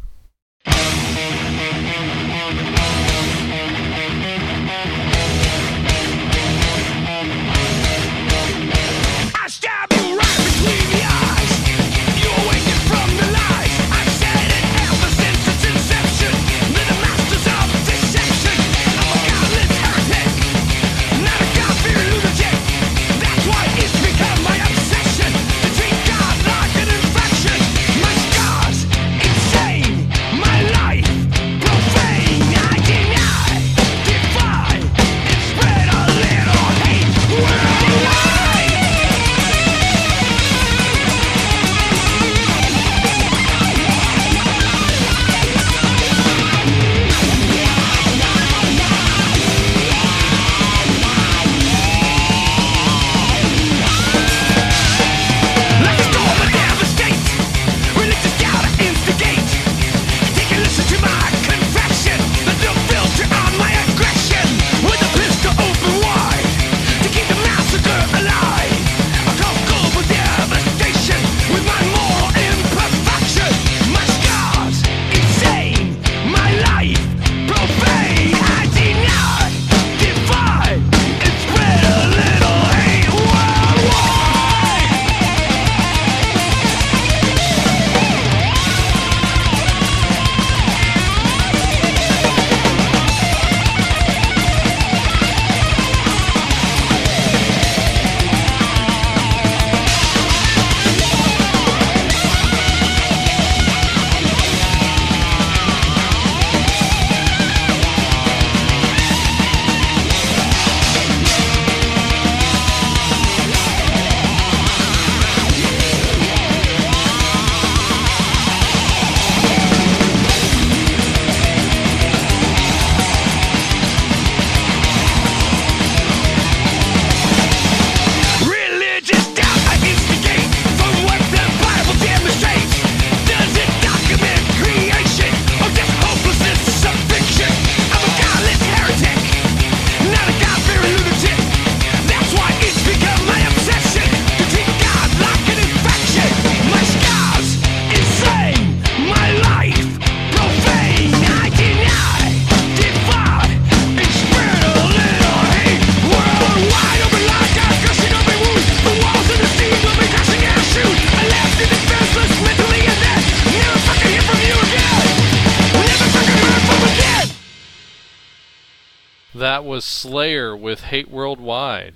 That 169.43 169.65
was 169.65 169.85
Slayer 169.85 170.57
with 170.57 170.83
Hate 170.83 171.11
Worldwide. 171.11 171.95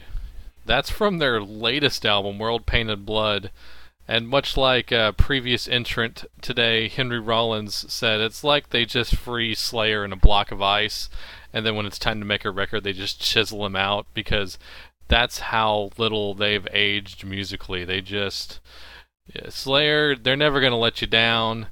That's 0.65 0.91
from 0.91 1.19
their 1.19 1.41
latest 1.41 2.05
album, 2.05 2.41
World 2.41 2.67
Painted 2.67 3.07
Blood. 3.07 3.53
And 4.09 4.27
much 4.27 4.57
like 4.57 4.91
a 4.91 5.15
previous 5.17 5.69
entrant 5.69 6.25
today, 6.43 6.89
Henry 6.89 7.21
Rollins 7.21 7.87
said, 7.89 8.21
it's 8.21 8.43
like 8.43 8.71
they 8.71 8.85
just 8.85 9.15
freeze 9.15 9.61
Slayer 9.61 10.05
in 10.05 10.13
a 10.13 10.17
block 10.17 10.51
of 10.51 10.61
ice, 10.61 11.09
and 11.53 11.65
then 11.65 11.77
when 11.77 11.87
it's 11.87 12.01
time 12.01 12.19
to 12.19 12.27
make 12.27 12.45
a 12.45 12.51
record, 12.51 12.83
they 12.83 12.93
just 12.93 13.21
chisel 13.21 13.65
him 13.65 13.77
out 13.77 14.09
because 14.13 14.59
that's 15.07 15.39
how 15.39 15.91
little 15.97 16.35
they've 16.35 16.67
aged 16.73 17.25
musically. 17.25 17.85
They 17.85 18.01
just. 18.01 18.59
Yeah, 19.33 19.51
Slayer, 19.51 20.17
they're 20.17 20.35
never 20.35 20.59
going 20.59 20.73
to 20.73 20.77
let 20.77 21.01
you 21.01 21.07
down. 21.07 21.69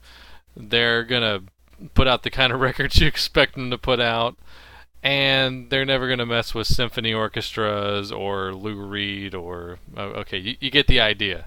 They're 0.57 1.03
going 1.03 1.23
to 1.23 1.89
put 1.95 2.07
out 2.07 2.23
the 2.23 2.31
kind 2.31 2.53
of 2.53 2.61
records 2.61 3.01
you 3.01 3.09
expect 3.09 3.57
them 3.57 3.73
to 3.73 3.79
put 3.79 3.99
out. 3.99 4.37
And 5.05 5.69
they're 5.69 5.85
never 5.85 6.07
going 6.07 6.19
to 6.19 6.27
mess 6.27 6.55
with 6.55 6.67
symphony 6.67 7.12
orchestras 7.12 8.11
or 8.11 8.55
Lou 8.55 8.75
Reed 8.75 9.35
or. 9.35 9.79
oh, 9.97 10.03
Okay, 10.03 10.38
you, 10.38 10.57
you 10.61 10.71
get 10.71 10.87
the 10.87 10.99
idea. 10.99 11.45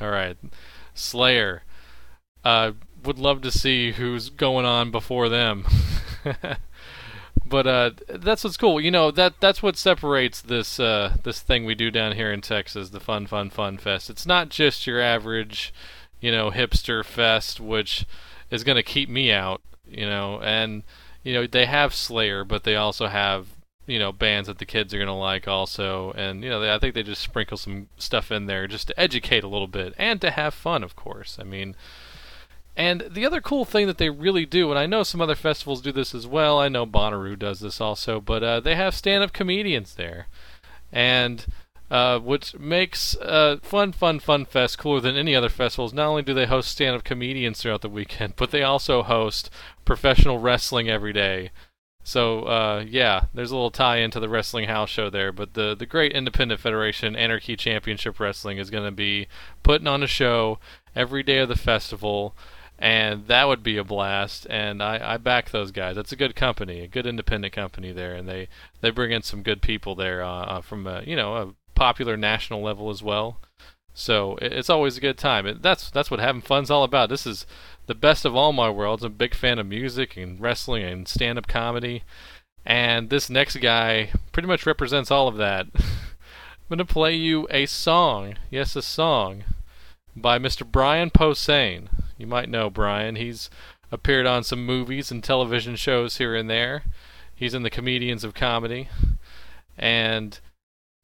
All 0.00 0.10
right. 0.10 0.36
Slayer. 0.94 1.64
Uh, 2.44 2.72
would 3.04 3.18
love 3.18 3.42
to 3.42 3.50
see 3.50 3.92
who's 3.92 4.30
going 4.30 4.64
on 4.64 4.92
before 4.92 5.28
them. 5.28 5.64
but 7.46 7.66
uh, 7.66 7.90
that's 8.08 8.44
what's 8.44 8.56
cool. 8.56 8.80
You 8.80 8.90
know 8.90 9.10
that 9.10 9.34
that's 9.40 9.62
what 9.62 9.76
separates 9.76 10.40
this 10.40 10.78
uh, 10.78 11.16
this 11.22 11.40
thing 11.40 11.64
we 11.64 11.74
do 11.74 11.90
down 11.90 12.12
here 12.12 12.32
in 12.32 12.40
Texas, 12.40 12.90
the 12.90 13.00
Fun 13.00 13.26
Fun 13.26 13.50
Fun 13.50 13.78
Fest. 13.78 14.10
It's 14.10 14.26
not 14.26 14.48
just 14.48 14.86
your 14.86 15.00
average, 15.00 15.74
you 16.20 16.30
know, 16.30 16.50
hipster 16.50 17.04
fest, 17.04 17.60
which 17.60 18.06
is 18.50 18.64
going 18.64 18.76
to 18.76 18.82
keep 18.82 19.08
me 19.08 19.32
out. 19.32 19.60
You 19.86 20.06
know, 20.06 20.40
and 20.40 20.84
you 21.22 21.32
know 21.32 21.46
they 21.46 21.66
have 21.66 21.94
Slayer, 21.94 22.44
but 22.44 22.64
they 22.64 22.76
also 22.76 23.06
have 23.06 23.48
you 23.86 23.98
know 23.98 24.12
bands 24.12 24.48
that 24.48 24.58
the 24.58 24.66
kids 24.66 24.94
are 24.94 25.04
to 25.04 25.12
like 25.12 25.48
also, 25.48 26.12
and 26.12 26.42
you 26.42 26.50
know 26.50 26.60
they, 26.60 26.72
I 26.72 26.78
think 26.78 26.94
they 26.94 27.02
just 27.02 27.22
sprinkle 27.22 27.56
some 27.56 27.88
stuff 27.96 28.30
in 28.30 28.46
there 28.46 28.66
just 28.66 28.88
to 28.88 29.00
educate 29.00 29.44
a 29.44 29.48
little 29.48 29.66
bit 29.66 29.94
and 29.98 30.20
to 30.20 30.30
have 30.30 30.54
fun, 30.54 30.82
of 30.82 30.96
course. 30.96 31.38
I 31.40 31.44
mean. 31.44 31.76
And 32.74 33.02
the 33.10 33.26
other 33.26 33.42
cool 33.42 33.66
thing 33.66 33.86
that 33.86 33.98
they 33.98 34.08
really 34.08 34.46
do, 34.46 34.70
and 34.70 34.78
I 34.78 34.86
know 34.86 35.02
some 35.02 35.20
other 35.20 35.34
festivals 35.34 35.82
do 35.82 35.92
this 35.92 36.14
as 36.14 36.26
well. 36.26 36.58
I 36.58 36.70
know 36.70 36.86
Bonnaroo 36.86 37.38
does 37.38 37.60
this 37.60 37.82
also, 37.82 38.18
but 38.18 38.42
uh, 38.42 38.60
they 38.60 38.76
have 38.76 38.94
stand-up 38.94 39.34
comedians 39.34 39.96
there, 39.96 40.26
and 40.90 41.44
uh, 41.92 42.18
which 42.18 42.58
makes 42.58 43.14
uh, 43.18 43.58
Fun 43.60 43.92
Fun 43.92 44.18
Fun 44.18 44.46
Fest 44.46 44.78
cooler 44.78 44.98
than 44.98 45.14
any 45.14 45.36
other 45.36 45.50
festivals. 45.50 45.92
Not 45.92 46.06
only 46.06 46.22
do 46.22 46.32
they 46.32 46.46
host 46.46 46.70
stand-up 46.70 47.04
comedians 47.04 47.60
throughout 47.60 47.82
the 47.82 47.88
weekend, 47.90 48.32
but 48.36 48.50
they 48.50 48.62
also 48.62 49.02
host 49.02 49.50
professional 49.84 50.38
wrestling 50.38 50.88
every 50.88 51.12
day. 51.12 51.50
So 52.02 52.44
uh, 52.44 52.84
yeah, 52.88 53.26
there's 53.34 53.50
a 53.50 53.54
little 53.54 53.70
tie 53.70 53.98
into 53.98 54.20
the 54.20 54.30
wrestling 54.30 54.68
house 54.68 54.88
show 54.88 55.10
there. 55.10 55.32
But 55.32 55.52
the 55.52 55.76
the 55.78 55.84
great 55.84 56.12
independent 56.12 56.62
federation, 56.62 57.14
Anarchy 57.14 57.56
Championship 57.56 58.18
Wrestling, 58.18 58.56
is 58.56 58.70
going 58.70 58.86
to 58.86 58.90
be 58.90 59.28
putting 59.62 59.86
on 59.86 60.02
a 60.02 60.06
show 60.06 60.58
every 60.96 61.22
day 61.22 61.40
of 61.40 61.50
the 61.50 61.56
festival 61.56 62.34
and 62.78 63.28
that 63.28 63.46
would 63.46 63.62
be 63.62 63.76
a 63.76 63.84
blast. 63.84 64.44
And 64.50 64.82
I, 64.82 65.14
I 65.14 65.16
back 65.18 65.50
those 65.50 65.70
guys. 65.70 65.94
That's 65.94 66.10
a 66.10 66.16
good 66.16 66.34
company, 66.34 66.80
a 66.80 66.88
good 66.88 67.06
independent 67.06 67.54
company 67.54 67.92
there, 67.92 68.14
and 68.14 68.28
they 68.28 68.48
they 68.80 68.90
bring 68.90 69.12
in 69.12 69.22
some 69.22 69.42
good 69.42 69.62
people 69.62 69.94
there 69.94 70.24
uh, 70.24 70.44
uh, 70.44 70.60
from 70.62 70.88
a, 70.88 71.02
you 71.06 71.14
know 71.14 71.36
a 71.36 71.54
popular 71.82 72.16
national 72.16 72.62
level 72.62 72.90
as 72.90 73.02
well. 73.02 73.40
So 73.92 74.38
it's 74.40 74.70
always 74.70 74.96
a 74.96 75.00
good 75.00 75.18
time. 75.18 75.48
It, 75.48 75.62
that's 75.62 75.90
that's 75.90 76.12
what 76.12 76.20
having 76.20 76.40
fun's 76.40 76.70
all 76.70 76.84
about. 76.84 77.08
This 77.08 77.26
is 77.26 77.44
the 77.86 77.94
best 77.96 78.24
of 78.24 78.36
all 78.36 78.52
my 78.52 78.70
worlds. 78.70 79.02
I'm 79.02 79.10
a 79.10 79.16
big 79.16 79.34
fan 79.34 79.58
of 79.58 79.66
music 79.66 80.16
and 80.16 80.40
wrestling 80.40 80.84
and 80.84 81.08
stand-up 81.08 81.48
comedy, 81.48 82.04
and 82.64 83.10
this 83.10 83.28
next 83.28 83.56
guy 83.56 84.10
pretty 84.30 84.46
much 84.46 84.64
represents 84.64 85.10
all 85.10 85.26
of 85.26 85.38
that. 85.38 85.66
I'm 85.74 86.68
gonna 86.70 86.84
play 86.84 87.16
you 87.16 87.48
a 87.50 87.66
song. 87.66 88.36
Yes, 88.48 88.76
a 88.76 88.82
song 88.82 89.42
by 90.14 90.38
Mr. 90.38 90.64
Brian 90.64 91.10
Posehn. 91.10 91.88
You 92.16 92.28
might 92.28 92.48
know 92.48 92.70
Brian. 92.70 93.16
He's 93.16 93.50
appeared 93.90 94.24
on 94.24 94.44
some 94.44 94.64
movies 94.64 95.10
and 95.10 95.22
television 95.22 95.74
shows 95.74 96.18
here 96.18 96.36
and 96.36 96.48
there. 96.48 96.84
He's 97.34 97.54
in 97.54 97.64
the 97.64 97.70
Comedians 97.70 98.22
of 98.22 98.34
Comedy. 98.34 98.88
And 99.76 100.38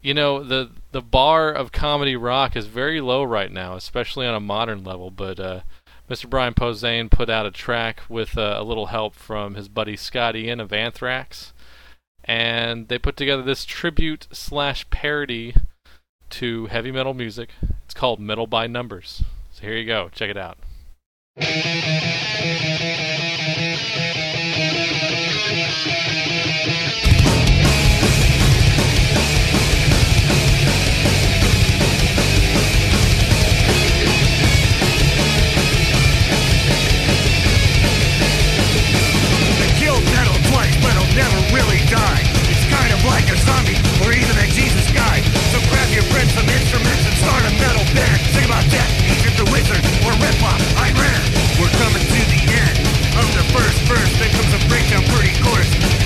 you 0.01 0.15
know, 0.15 0.43
the 0.43 0.71
the 0.93 1.03
bar 1.03 1.53
of 1.53 1.73
comedy 1.73 2.17
rock 2.17 2.57
is 2.57 2.67
very 2.67 3.01
low 3.01 3.23
right 3.23 3.51
now, 3.51 3.75
especially 3.75 4.27
on 4.27 4.35
a 4.35 4.41
modern 4.41 4.85
level, 4.85 5.11
but 5.11 5.41
uh, 5.41 5.61
Mr. 6.09 6.29
Brian 6.29 6.55
Posehn 6.55 7.11
put 7.11 7.29
out 7.29 7.47
a 7.47 7.51
track 7.51 8.03
with 8.09 8.39
uh, 8.39 8.57
a 8.59 8.65
little 8.65 8.87
help 8.87 9.15
from 9.15 9.55
his 9.55 9.69
buddy 9.69 9.97
Scotty 9.97 10.47
Ian 10.47 10.61
of 10.61 10.73
Anthrax, 10.73 11.53
and 12.25 12.89
they 12.89 12.99
put 12.99 13.17
together 13.17 13.43
this 13.43 13.65
tribute 13.65 14.29
slash 14.33 14.89
parody 14.91 15.55
to 16.31 16.67
heavy 16.67 16.93
metal 16.93 17.15
music. 17.15 17.51
It's 17.85 17.95
called 17.95 18.21
Metal 18.21 18.47
by 18.47 18.67
Numbers. 18.67 19.25
So 19.53 19.63
here 19.63 19.77
you 19.77 19.87
go. 19.87 20.11
Check 20.15 20.31
it 20.31 20.37
out. 20.37 20.59
Die. 41.89 42.23
It's 42.53 42.65
kind 42.69 42.93
of 42.93 43.01
like 43.09 43.25
a 43.33 43.37
zombie, 43.49 43.81
or 44.05 44.13
even 44.13 44.37
a 44.37 44.47
Jesus 44.53 44.85
guy. 44.93 45.25
So 45.53 45.61
grab 45.73 45.89
your 45.93 46.05
friends 46.13 46.33
some 46.37 46.49
instruments 46.49 47.05
and 47.09 47.17
start 47.17 47.43
a 47.49 47.53
metal 47.57 47.85
band. 47.97 48.21
Sing 48.37 48.45
about 48.45 48.65
death, 48.69 48.93
Egypt 49.09 49.37
the 49.41 49.49
wizard, 49.49 49.81
or 50.05 50.13
Pop, 50.41 50.61
Ayn 50.85 50.95
We're 51.57 51.73
coming 51.81 52.05
to 52.05 52.21
the 52.29 52.43
end 52.45 52.77
of 53.17 53.29
the 53.33 53.45
first 53.57 53.81
verse. 53.89 54.13
Then 54.21 54.31
comes 54.37 54.53
a 54.53 54.61
breakdown 54.69 55.05
pretty 55.13 55.35
coarse. 55.41 55.98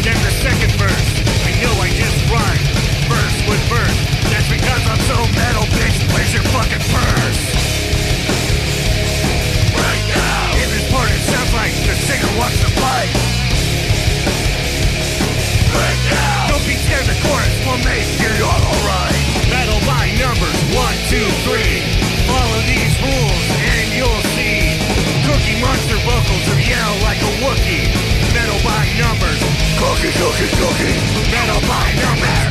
Will 17.72 17.84
make 17.88 18.04
all 18.44 18.60
alright. 18.68 19.16
Metal 19.48 19.80
by 19.88 20.12
numbers, 20.20 20.58
one, 20.76 20.96
two, 21.08 21.24
three. 21.48 21.80
Follow 22.28 22.60
these 22.68 22.92
rules 23.00 23.44
and 23.72 23.86
you'll 23.96 24.24
see. 24.36 24.76
Cookie 25.24 25.56
monster 25.60 25.96
vocals 26.04 26.44
or 26.52 26.60
yell 26.60 26.92
like 27.00 27.20
a 27.22 27.32
Wookie. 27.40 27.88
Metal 28.36 28.60
by 28.60 28.84
numbers. 29.00 29.40
Cookie, 29.80 30.12
cookie, 30.20 30.50
cookie. 30.60 30.96
Metal 31.32 31.60
by 31.68 31.86
numbers. 32.04 32.41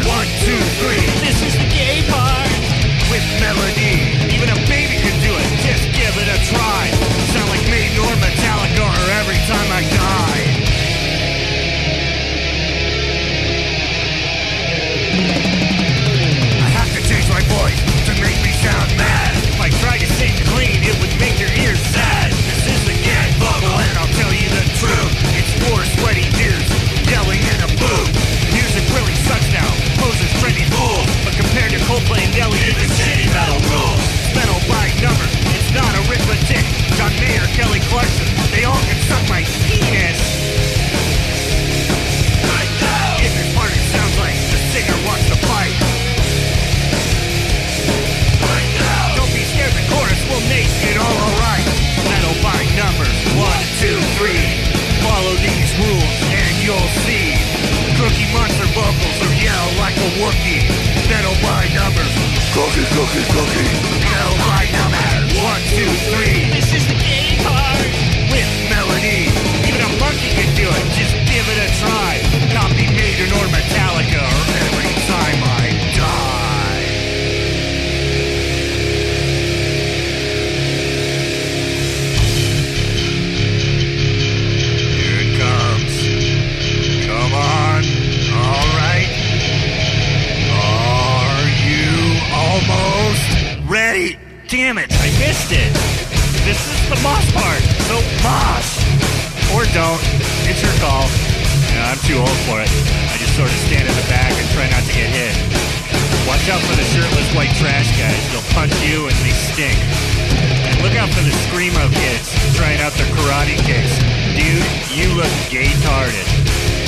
Watch 106.41 106.57
out 106.57 106.65
for 106.65 106.73
the 106.73 106.89
shirtless 106.89 107.29
white 107.37 107.53
trash 107.61 107.85
guys. 108.01 108.17
They'll 108.33 108.41
punch 108.57 108.73
you 108.81 109.05
and 109.05 109.13
they 109.21 109.29
stink. 109.29 109.77
And 109.77 110.81
look 110.81 110.97
out 110.97 111.05
for 111.13 111.21
the 111.21 111.29
screamo 111.45 111.85
kids 111.93 112.33
trying 112.57 112.81
out 112.81 112.97
their 112.97 113.05
karate 113.13 113.61
kicks. 113.61 113.93
Dude, 114.33 114.65
you 114.89 115.13
look 115.13 115.29
gay-tarded. 115.53 116.25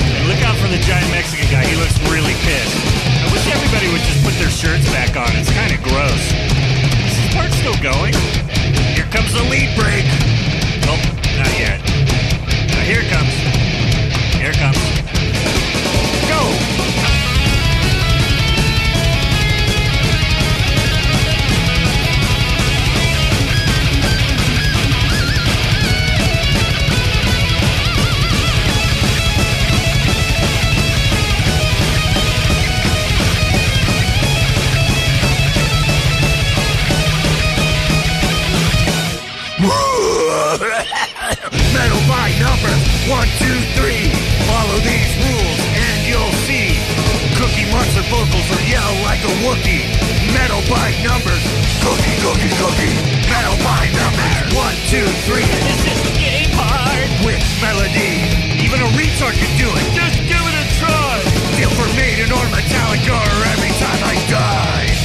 And 0.10 0.26
look 0.26 0.42
out 0.42 0.58
for 0.58 0.66
the 0.74 0.82
giant 0.82 1.06
Mexican 1.14 1.46
guy. 1.54 1.70
He 1.70 1.78
looks 1.78 1.94
really 2.10 2.34
pissed. 2.42 2.82
I 3.22 3.30
wish 3.30 3.46
everybody 3.46 3.94
would 3.94 4.02
just 4.02 4.26
put 4.26 4.34
their 4.42 4.50
shirts 4.50 4.90
back 4.90 5.14
on. 5.14 5.30
It's 5.38 5.54
kind 5.54 5.70
of 5.70 5.86
gross. 5.86 6.26
Is 7.06 7.14
this 7.14 7.30
part 7.38 7.54
still 7.54 7.78
going? 7.78 8.18
Here 8.98 9.06
comes 9.14 9.38
the 9.38 9.46
lead 9.54 9.70
break. 9.78 10.10
Nope, 10.90 11.06
not 11.38 11.54
yet. 11.62 11.78
Now 12.74 12.82
here 12.90 13.06
comes. 13.06 13.38
Here 14.34 14.58
comes. 14.58 15.03
Metal 41.74 42.02
by 42.06 42.30
numbers, 42.38 42.78
one, 43.10 43.26
two, 43.42 43.58
three. 43.74 44.06
Follow 44.46 44.78
these 44.86 45.10
rules 45.26 45.60
and 45.74 45.98
you'll 46.06 46.38
see. 46.46 46.78
Cookie 47.42 47.66
Monster 47.74 48.06
vocals 48.06 48.46
will 48.54 48.62
yell 48.70 48.94
like 49.02 49.18
a 49.26 49.34
Wookie. 49.42 49.90
Metal 50.30 50.62
by 50.70 50.94
numbers, 51.02 51.42
cookie, 51.82 52.18
cookie, 52.22 52.54
cookie. 52.62 52.94
Metal 53.34 53.58
by 53.66 53.90
numbers, 53.98 54.54
one, 54.54 54.78
two, 54.94 55.10
three. 55.26 55.42
This 55.42 55.90
is 55.90 56.02
game 56.14 56.54
part. 56.54 57.02
With 57.26 57.42
melody, 57.58 58.22
even 58.62 58.78
a 58.78 58.90
retard 58.94 59.34
can 59.34 59.50
do 59.58 59.66
it. 59.74 59.86
Just 59.98 60.22
give 60.30 60.38
it 60.38 60.54
a 60.54 60.66
try. 60.78 61.18
Feel 61.58 61.74
for 61.74 61.90
Maiden 61.98 62.30
or 62.30 62.46
Metallica 62.54 63.18
every 63.58 63.74
time 63.82 64.02
I 64.06 64.16
die. 64.30 65.03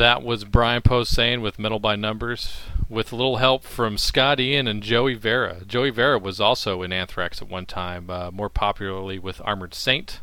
That 0.00 0.22
was 0.22 0.44
Brian 0.46 0.80
Posehn 0.80 1.42
with 1.42 1.58
Metal 1.58 1.78
by 1.78 1.94
Numbers, 1.94 2.62
with 2.88 3.12
a 3.12 3.16
little 3.16 3.36
help 3.36 3.64
from 3.64 3.98
Scott 3.98 4.40
Ian 4.40 4.66
and 4.66 4.82
Joey 4.82 5.12
Vera. 5.12 5.58
Joey 5.66 5.90
Vera 5.90 6.18
was 6.18 6.40
also 6.40 6.80
in 6.80 6.90
Anthrax 6.90 7.42
at 7.42 7.50
one 7.50 7.66
time, 7.66 8.08
uh, 8.08 8.30
more 8.30 8.48
popularly 8.48 9.18
with 9.18 9.42
Armored 9.44 9.74
Saint. 9.74 10.20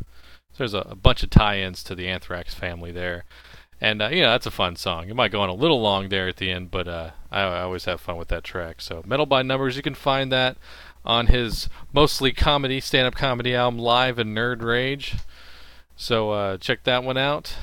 So 0.51 0.57
there's 0.57 0.73
a, 0.73 0.79
a 0.79 0.95
bunch 0.95 1.21
of 1.21 1.29
tie-ins 1.29 1.83
to 1.83 1.93
the 1.93 2.07
Anthrax 2.07 2.55
family 2.55 2.91
there, 2.91 3.25
and 3.79 4.01
uh, 4.01 4.07
you 4.07 4.23
know 4.23 4.31
that's 4.31 4.47
a 4.47 4.51
fun 4.51 4.77
song. 4.77 5.09
It 5.09 5.15
might 5.15 5.31
go 5.31 5.41
on 5.41 5.49
a 5.49 5.53
little 5.53 5.79
long 5.79 6.09
there 6.09 6.27
at 6.27 6.37
the 6.37 6.49
end, 6.49 6.71
but 6.71 6.87
uh, 6.87 7.11
I, 7.29 7.41
I 7.41 7.61
always 7.61 7.85
have 7.85 8.01
fun 8.01 8.17
with 8.17 8.29
that 8.29 8.43
track. 8.43 8.81
So 8.81 9.03
Metal 9.05 9.27
by 9.27 9.43
Numbers, 9.43 9.75
you 9.77 9.83
can 9.83 9.93
find 9.93 10.31
that 10.31 10.57
on 11.05 11.27
his 11.27 11.69
mostly 11.93 12.33
comedy, 12.33 12.79
stand-up 12.79 13.13
comedy 13.13 13.53
album, 13.53 13.79
Live 13.79 14.17
in 14.17 14.33
Nerd 14.33 14.63
Rage. 14.63 15.17
So 15.95 16.31
uh, 16.31 16.57
check 16.57 16.83
that 16.85 17.03
one 17.03 17.19
out. 17.19 17.55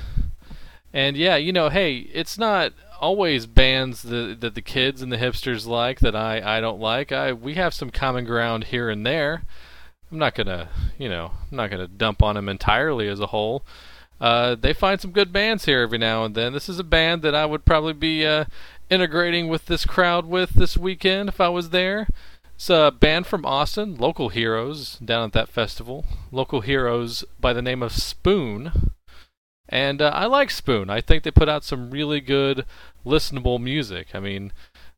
And 0.95 1.17
yeah, 1.17 1.35
you 1.35 1.51
know, 1.51 1.67
hey, 1.67 2.09
it's 2.13 2.37
not 2.37 2.71
always 3.01 3.47
bands 3.47 4.03
that, 4.03 4.39
that 4.39 4.55
the 4.55 4.61
kids 4.61 5.01
and 5.01 5.11
the 5.11 5.17
hipsters 5.17 5.67
like 5.67 5.99
that 5.99 6.15
I, 6.15 6.57
I 6.57 6.61
don't 6.61 6.79
like. 6.79 7.11
I 7.11 7.33
we 7.33 7.55
have 7.55 7.73
some 7.73 7.89
common 7.89 8.23
ground 8.23 8.65
here 8.65 8.89
and 8.89 9.05
there. 9.05 9.43
I'm 10.09 10.17
not 10.17 10.35
gonna, 10.35 10.69
you 10.97 11.09
know, 11.09 11.33
I'm 11.51 11.57
not 11.57 11.69
gonna 11.69 11.89
dump 11.89 12.23
on 12.23 12.35
them 12.35 12.47
entirely 12.47 13.09
as 13.09 13.19
a 13.19 13.27
whole. 13.27 13.65
Uh, 14.21 14.55
they 14.55 14.71
find 14.71 15.01
some 15.01 15.11
good 15.11 15.33
bands 15.33 15.65
here 15.65 15.81
every 15.81 15.97
now 15.97 16.23
and 16.23 16.33
then. 16.33 16.53
This 16.53 16.69
is 16.69 16.79
a 16.79 16.83
band 16.83 17.23
that 17.23 17.35
I 17.35 17.45
would 17.45 17.65
probably 17.65 17.91
be 17.91 18.25
uh, 18.25 18.45
integrating 18.89 19.49
with 19.49 19.65
this 19.65 19.83
crowd 19.83 20.25
with 20.25 20.51
this 20.51 20.77
weekend 20.77 21.27
if 21.27 21.41
I 21.41 21.49
was 21.49 21.71
there. 21.71 22.07
It's 22.55 22.69
a 22.69 22.93
band 22.97 23.27
from 23.27 23.45
Austin, 23.45 23.97
Local 23.97 24.29
Heroes, 24.29 24.97
down 24.99 25.25
at 25.25 25.33
that 25.33 25.49
festival. 25.49 26.05
Local 26.31 26.61
Heroes 26.61 27.25
by 27.37 27.51
the 27.51 27.61
name 27.61 27.83
of 27.83 27.91
Spoon. 27.91 28.93
And 29.67 30.01
uh, 30.01 30.11
I 30.13 30.25
like 30.25 30.51
Spoon. 30.51 30.89
I 30.89 31.01
think 31.01 31.23
they 31.23 31.31
put 31.31 31.49
out 31.49 31.63
some 31.63 31.89
really 31.89 32.21
good, 32.21 32.65
listenable 33.05 33.59
music. 33.59 34.09
I 34.13 34.19
mean, 34.19 34.51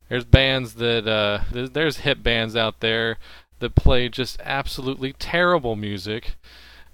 there's 0.10 0.26
bands 0.26 0.76
that 0.76 1.08
uh, 1.08 1.44
there's, 1.52 1.72
there's 1.72 1.98
hit 1.98 2.24
bands 2.24 2.56
out 2.56 2.80
there 2.80 3.18
that 3.60 3.76
play 3.76 4.10
just 4.10 4.40
absolutely 4.44 5.14
terrible 5.14 5.76
music, 5.76 6.36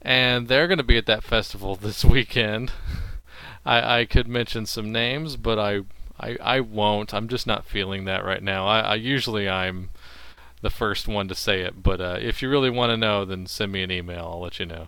and 0.01 0.47
they're 0.47 0.67
going 0.67 0.78
to 0.78 0.84
be 0.84 0.97
at 0.97 1.05
that 1.07 1.24
festival 1.24 1.76
this 1.82 2.05
weekend. 2.05 2.71
I, 3.65 3.99
I 3.99 4.05
could 4.05 4.28
mention 4.28 4.65
some 4.65 4.91
names, 4.91 5.36
but 5.38 5.57
I, 5.57 5.82
I 6.19 6.38
I 6.41 6.59
won't. 6.59 7.13
I'm 7.13 7.28
just 7.28 7.47
not 7.47 7.65
feeling 7.65 8.05
that 8.05 8.26
right 8.26 8.43
now. 8.43 8.67
I, 8.67 8.80
I 8.80 8.95
usually 8.95 9.49
I'm 9.49 9.89
the 10.61 10.69
first 10.69 11.07
one 11.07 11.28
to 11.28 11.36
say 11.36 11.61
it, 11.61 11.82
but 11.82 11.99
uh, 11.99 12.17
if 12.19 12.41
you 12.41 12.49
really 12.49 12.69
want 12.69 12.91
to 12.91 12.97
know, 12.97 13.26
then 13.26 13.45
send 13.45 13.71
me 13.71 13.84
an 13.84 13.91
email. 13.91 14.30
I'll 14.34 14.41
let 14.41 14.59
you 14.59 14.65
know. 14.65 14.88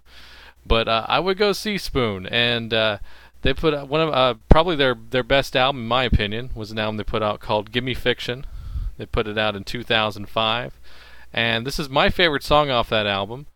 But 0.66 0.88
uh, 0.88 1.05
I 1.07 1.20
would 1.20 1.38
go 1.38 1.53
see 1.53 1.78
Spoon, 1.78 2.26
and 2.28 2.74
uh, 2.74 2.97
they 3.41 3.53
put 3.53 3.74
out 3.74 3.88
one 3.88 4.01
of 4.01 4.09
uh, 4.13 4.36
probably 4.49 4.76
their 4.76 4.95
their 4.95 5.24
best 5.24 5.55
album, 5.55 5.82
in 5.84 5.88
my 5.88 6.03
opinion, 6.03 6.49
was 6.55 6.72
an 6.72 6.80
album 6.80 6.97
they 6.97 7.03
put 7.03 7.22
out 7.22 7.39
called 7.39 7.72
"Gimme 7.72 7.93
Fiction." 7.93 8.45
They 8.97 9.05
put 9.05 9.28
it 9.28 9.38
out 9.38 9.55
in 9.55 9.63
2005, 9.66 10.80
and 11.34 11.68
this 11.68 11.80
is 11.80 11.89
my 11.89 12.09
favorite 12.09 12.43
song 12.43 12.70
off 12.70 12.89
that 12.89 13.05
album. 13.05 13.47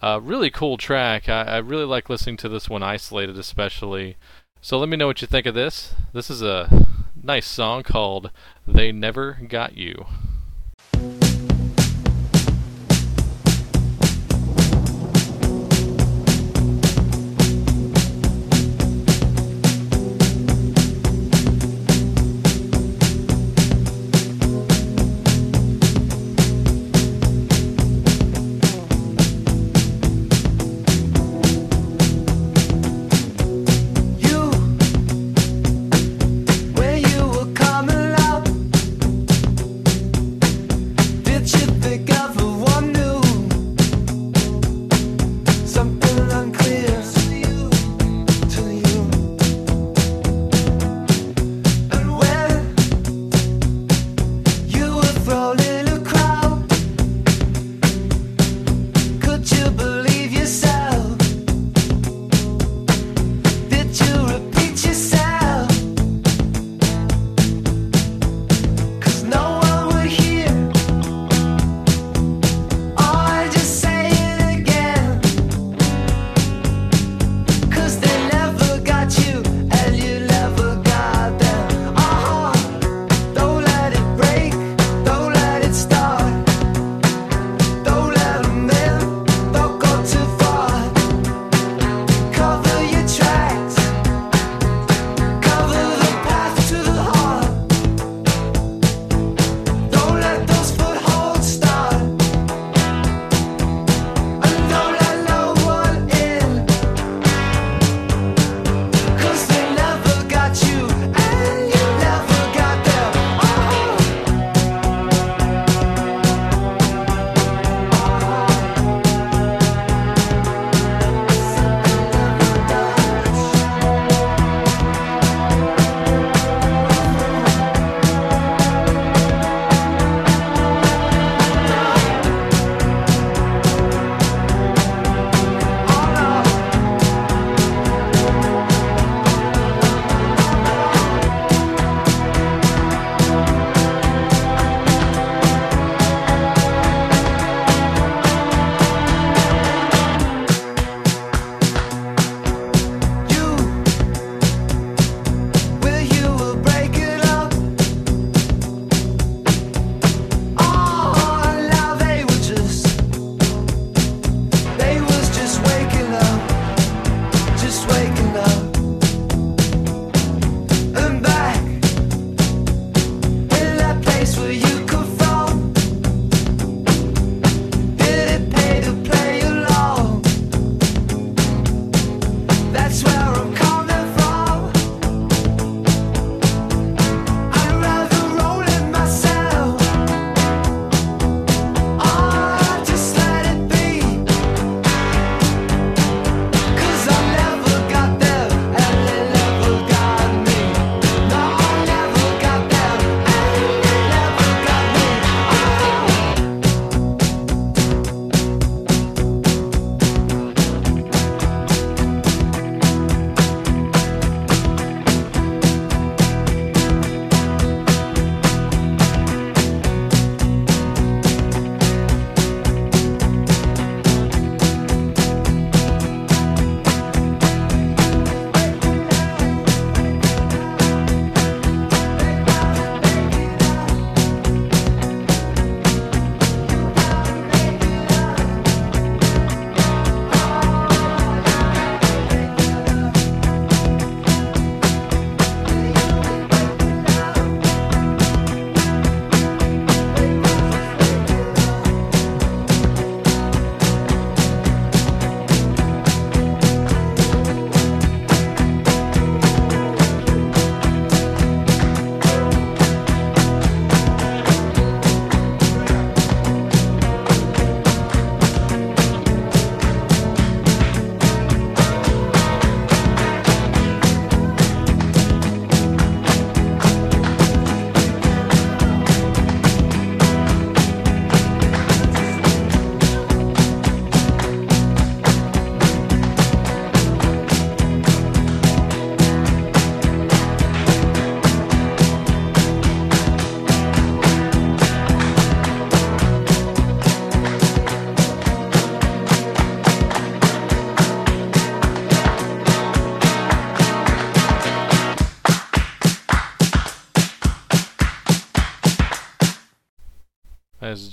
Uh, 0.00 0.20
really 0.22 0.50
cool 0.50 0.76
track. 0.76 1.28
I, 1.28 1.42
I 1.42 1.58
really 1.58 1.84
like 1.84 2.10
listening 2.10 2.36
to 2.38 2.48
this 2.48 2.68
one 2.68 2.82
isolated, 2.82 3.38
especially. 3.38 4.16
So 4.60 4.78
let 4.78 4.88
me 4.88 4.96
know 4.96 5.06
what 5.06 5.22
you 5.22 5.26
think 5.26 5.46
of 5.46 5.54
this. 5.54 5.94
This 6.12 6.30
is 6.30 6.42
a 6.42 6.86
nice 7.20 7.46
song 7.46 7.82
called 7.82 8.30
"They 8.66 8.92
Never 8.92 9.40
Got 9.48 9.76
You." 9.76 9.82
You, 9.82 10.06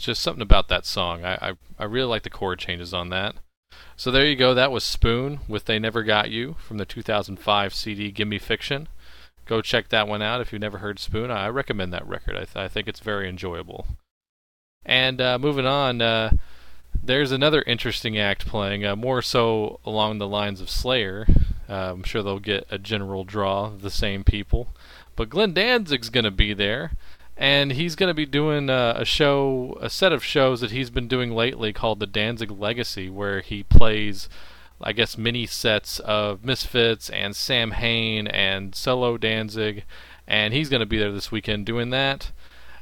just 0.09 0.23
something 0.23 0.41
about 0.41 0.69
that 0.69 0.87
song. 0.87 1.23
I, 1.23 1.35
I, 1.35 1.53
I 1.77 1.83
really 1.83 2.07
like 2.07 2.23
the 2.23 2.31
chord 2.31 2.57
changes 2.57 2.95
on 2.95 3.09
that. 3.09 3.35
So 3.95 4.09
there 4.09 4.25
you 4.25 4.35
go. 4.35 4.55
That 4.55 4.71
was 4.71 4.83
Spoon 4.83 5.41
with 5.47 5.65
They 5.65 5.77
Never 5.77 6.01
Got 6.01 6.31
You 6.31 6.55
from 6.59 6.79
the 6.79 6.85
2005 6.85 7.73
CD 7.75 8.09
Gimme 8.09 8.39
Fiction. 8.39 8.87
Go 9.45 9.61
check 9.61 9.89
that 9.89 10.07
one 10.07 10.23
out 10.23 10.41
if 10.41 10.51
you've 10.51 10.61
never 10.61 10.79
heard 10.79 10.97
Spoon. 10.97 11.29
I 11.29 11.47
recommend 11.49 11.93
that 11.93 12.07
record. 12.07 12.35
I, 12.35 12.45
th- 12.45 12.55
I 12.55 12.67
think 12.67 12.87
it's 12.87 13.01
very 13.01 13.29
enjoyable. 13.29 13.85
And 14.83 15.21
uh, 15.21 15.37
moving 15.37 15.67
on, 15.67 16.01
uh, 16.01 16.31
there's 17.03 17.31
another 17.31 17.61
interesting 17.67 18.17
act 18.17 18.47
playing, 18.47 18.83
uh, 18.83 18.95
more 18.95 19.21
so 19.21 19.79
along 19.85 20.17
the 20.17 20.27
lines 20.27 20.59
of 20.59 20.71
Slayer. 20.71 21.27
Uh, 21.69 21.91
I'm 21.91 22.03
sure 22.03 22.23
they'll 22.23 22.39
get 22.39 22.65
a 22.71 22.79
general 22.79 23.23
draw 23.23 23.65
of 23.65 23.83
the 23.83 23.91
same 23.91 24.23
people. 24.23 24.69
But 25.15 25.29
Glenn 25.29 25.53
Danzig's 25.53 26.09
going 26.09 26.23
to 26.23 26.31
be 26.31 26.55
there, 26.55 26.93
and 27.39 27.71
he's 27.71 27.95
going 27.95 28.09
to 28.09 28.13
be 28.13 28.25
doing 28.25 28.69
uh, 28.69 28.95
a 28.97 29.05
show, 29.05 29.77
a 29.79 29.89
set 29.89 30.11
of 30.11 30.25
shows 30.25 30.59
that 30.59 30.71
he's 30.71 30.89
been 30.89 31.07
doing 31.07 31.31
lately 31.31 31.71
called 31.71 32.01
the 32.01 32.05
Danzig 32.05 32.51
Legacy, 32.51 33.09
where 33.09 33.39
he 33.39 33.63
plays, 33.63 34.27
I 34.81 34.91
guess, 34.91 35.17
mini 35.17 35.45
sets 35.45 35.99
of 36.01 36.43
Misfits 36.43 37.09
and 37.09 37.33
Samhain 37.33 38.27
and 38.27 38.75
solo 38.75 39.17
Danzig, 39.17 39.85
and 40.27 40.53
he's 40.53 40.67
going 40.67 40.81
to 40.81 40.85
be 40.85 40.97
there 40.97 41.13
this 41.13 41.31
weekend 41.31 41.65
doing 41.65 41.91
that. 41.91 42.33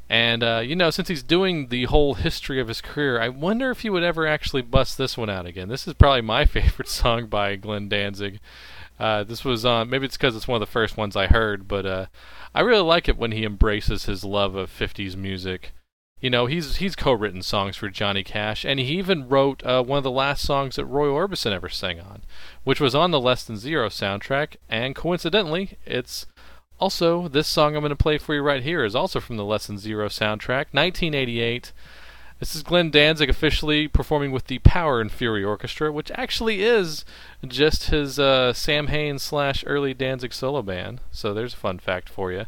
And, 0.10 0.42
uh, 0.42 0.62
you 0.66 0.76
know, 0.76 0.90
since 0.90 1.08
he's 1.08 1.22
doing 1.22 1.68
the 1.68 1.84
whole 1.84 2.16
history 2.16 2.60
of 2.60 2.68
his 2.68 2.82
career, 2.82 3.22
I 3.22 3.30
wonder 3.30 3.70
if 3.70 3.82
he 3.82 3.92
would 3.92 4.04
ever 4.04 4.26
actually 4.26 4.64
bust 4.64 4.98
this 4.98 5.18
one 5.18 5.30
out 5.30 5.46
again. 5.46 5.68
This 5.68 5.88
is 5.88 5.94
probably 5.94 6.22
my 6.22 6.46
favorite 6.48 6.90
song 6.90 7.28
by 7.28 7.58
Glenn 7.58 7.90
Danzig. 7.90 8.40
Uh, 9.00 9.24
this 9.24 9.46
was 9.46 9.66
on, 9.66 9.90
maybe 9.90 10.06
it's 10.06 10.18
because 10.18 10.36
it's 10.36 10.48
one 10.48 10.62
of 10.62 10.68
the 10.68 10.72
first 10.72 10.98
ones 10.98 11.16
I 11.16 11.28
heard, 11.28 11.68
but 11.68 11.86
uh, 11.86 12.06
I 12.54 12.62
really 12.62 12.82
like 12.82 13.08
it 13.08 13.18
when 13.18 13.32
he 13.32 13.44
embraces 13.44 14.06
his 14.06 14.24
love 14.24 14.56
of 14.56 14.72
50s 14.72 15.16
music. 15.16 15.74
You 16.20 16.32
know, 16.32 16.48
he's 16.48 16.78
he's 16.78 16.96
co-written 16.96 17.44
songs 17.44 17.78
for 17.78 17.90
Johnny 17.90 18.24
Cash, 18.24 18.66
and 18.66 18.80
he 18.80 18.98
even 18.98 19.30
wrote 19.30 19.64
uh, 19.64 19.84
one 19.84 20.00
of 20.00 20.04
the 20.04 20.10
last 20.10 20.44
songs 20.44 20.76
that 20.76 20.86
Roy 20.86 21.08
Orbison 21.08 21.52
ever 21.52 21.70
sang 21.70 22.00
on, 22.00 22.24
which 22.64 22.82
was 22.82 22.96
on 22.96 23.12
the 23.12 23.20
Less 23.20 23.44
Than 23.44 23.58
Zero 23.58 23.88
soundtrack, 23.88 24.56
and 24.68 24.96
coincidentally, 24.96 25.78
it's 25.86 26.26
also, 26.80 27.28
this 27.28 27.48
song 27.48 27.76
I'm 27.76 27.82
going 27.82 27.90
to 27.90 27.96
play 27.96 28.18
for 28.18 28.36
you 28.36 28.42
right 28.42 28.62
here 28.62 28.84
is 28.84 28.96
also 28.96 29.20
from 29.20 29.38
the 29.38 29.46
Less 29.46 29.68
Than 29.68 29.78
Zero 29.80 30.08
soundtrack, 30.10 30.68
1988. 30.72 31.72
This 32.40 32.56
is 32.56 32.62
Glenn 32.62 32.92
Danzig 32.92 33.32
officially 33.32 33.88
performing 33.88 34.32
with 34.32 34.46
the 34.46 34.60
Power 34.60 35.02
and 35.02 35.12
Fury 35.12 35.44
Orchestra, 35.44 35.92
which 35.92 36.12
actually 36.14 36.62
is 36.62 37.04
just 37.48 37.90
his 37.90 38.20
uh, 38.20 38.54
Samhain 38.54 39.18
slash 39.18 39.64
early 39.66 39.96
Danzig 39.96 40.34
solo 40.34 40.62
band. 40.62 41.02
So 41.10 41.34
there's 41.34 41.56
a 41.56 41.58
fun 41.58 41.80
fact 41.80 42.10
for 42.10 42.32
you. 42.32 42.46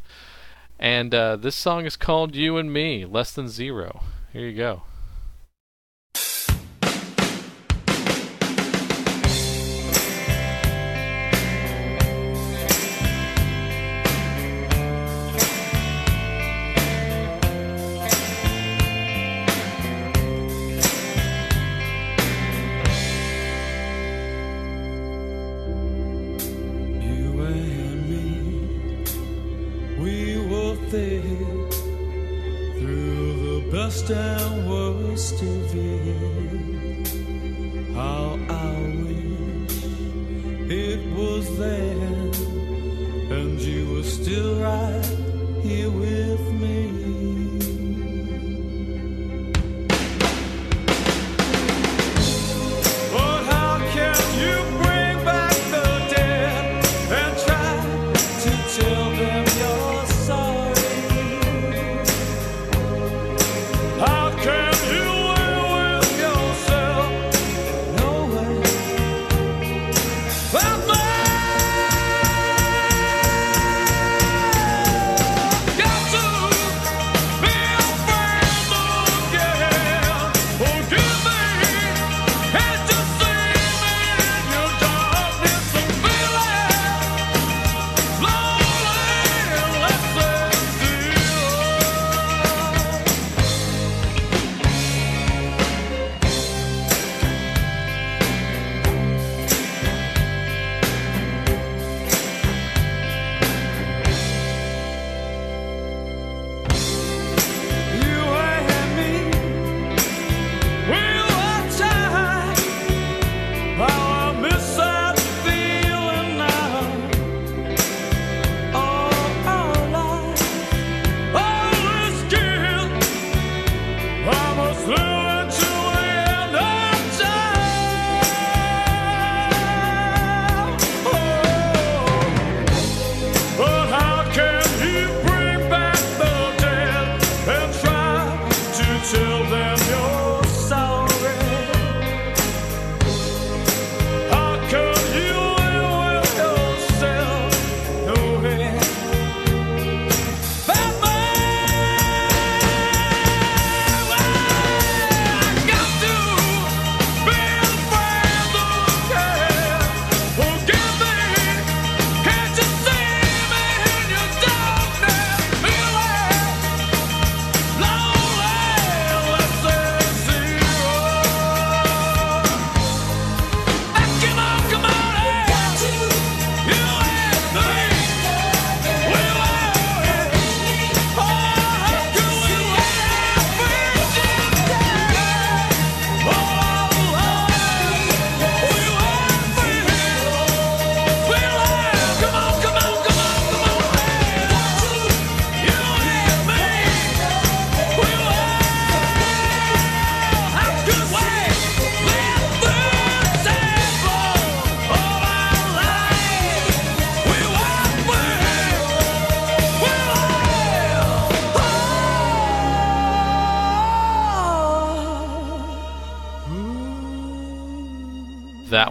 And 0.77 1.15
uh, 1.15 1.37
this 1.37 1.55
song 1.55 1.85
is 1.85 1.95
called 1.95 2.35
You 2.35 2.57
and 2.57 2.71
Me, 2.71 3.03
Less 3.03 3.31
Than 3.31 3.49
Zero. 3.49 4.03
Here 4.31 4.47
you 4.47 4.55
go. 4.55 4.83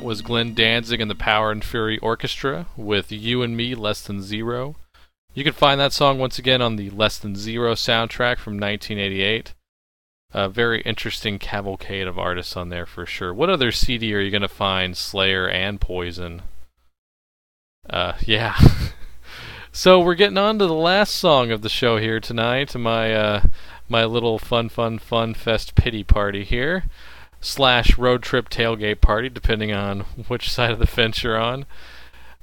Was 0.09 0.23
Glenn 0.23 0.55
Danzig 0.55 1.03
and 1.03 1.11
the 1.11 1.15
Power 1.15 1.51
and 1.53 1.63
Fury 1.63 1.99
Orchestra 1.99 2.65
with 2.79 3.13
You 3.13 3.43
and 3.43 3.55
Me 3.55 3.75
Less 3.75 4.01
Than 4.01 4.23
Zero. 4.23 4.75
You 5.35 5.45
can 5.45 5.53
find 5.53 5.79
that 5.79 5.93
song 5.93 6.19
once 6.19 6.39
again 6.39 6.63
on 6.63 6.77
the 6.77 6.89
Less 6.89 7.19
Than 7.19 7.37
Zero 7.37 7.75
soundtrack 7.75 8.39
from 8.39 8.55
1988. 8.55 9.53
A 10.33 10.49
very 10.49 10.81
interesting 10.81 11.39
cavalcade 11.39 12.07
of 12.07 12.19
artists 12.19 12.57
on 12.57 12.71
there 12.71 12.87
for 12.87 13.05
sure. 13.05 13.35
What 13.35 13.51
other 13.51 13.71
CD 13.71 14.15
are 14.15 14.21
you 14.21 14.31
going 14.31 14.41
to 14.41 14.49
find 14.49 14.97
Slayer 14.97 15.47
and 15.47 15.79
Poison? 15.79 16.41
Uh, 17.91 18.15
yeah. 18.25 18.57
so 19.73 20.01
we're 20.01 20.15
getting 20.15 20.39
on 20.39 20.59
to 20.59 20.67
the 20.67 20.73
last 20.73 21.17
song 21.17 21.51
of 21.51 21.61
the 21.61 21.69
show 21.69 21.99
here 21.99 22.19
tonight. 22.19 22.75
My 22.75 23.13
uh, 23.13 23.43
my 23.91 24.07
little 24.07 24.39
fun, 24.39 24.71
fun, 24.71 24.99
fun 24.99 25.35
fest 25.35 25.75
pity 25.75 26.03
party 26.03 26.45
here, 26.45 26.85
slash 27.41 27.97
road 27.99 28.23
trip 28.23 28.49
tailgate 28.49 29.01
party, 29.01 29.29
depending 29.29 29.73
on 29.73 30.01
which 30.29 30.51
side 30.51 30.71
of 30.71 30.79
the 30.79 30.87
fence 30.87 31.23
you're 31.23 31.39
on. 31.39 31.67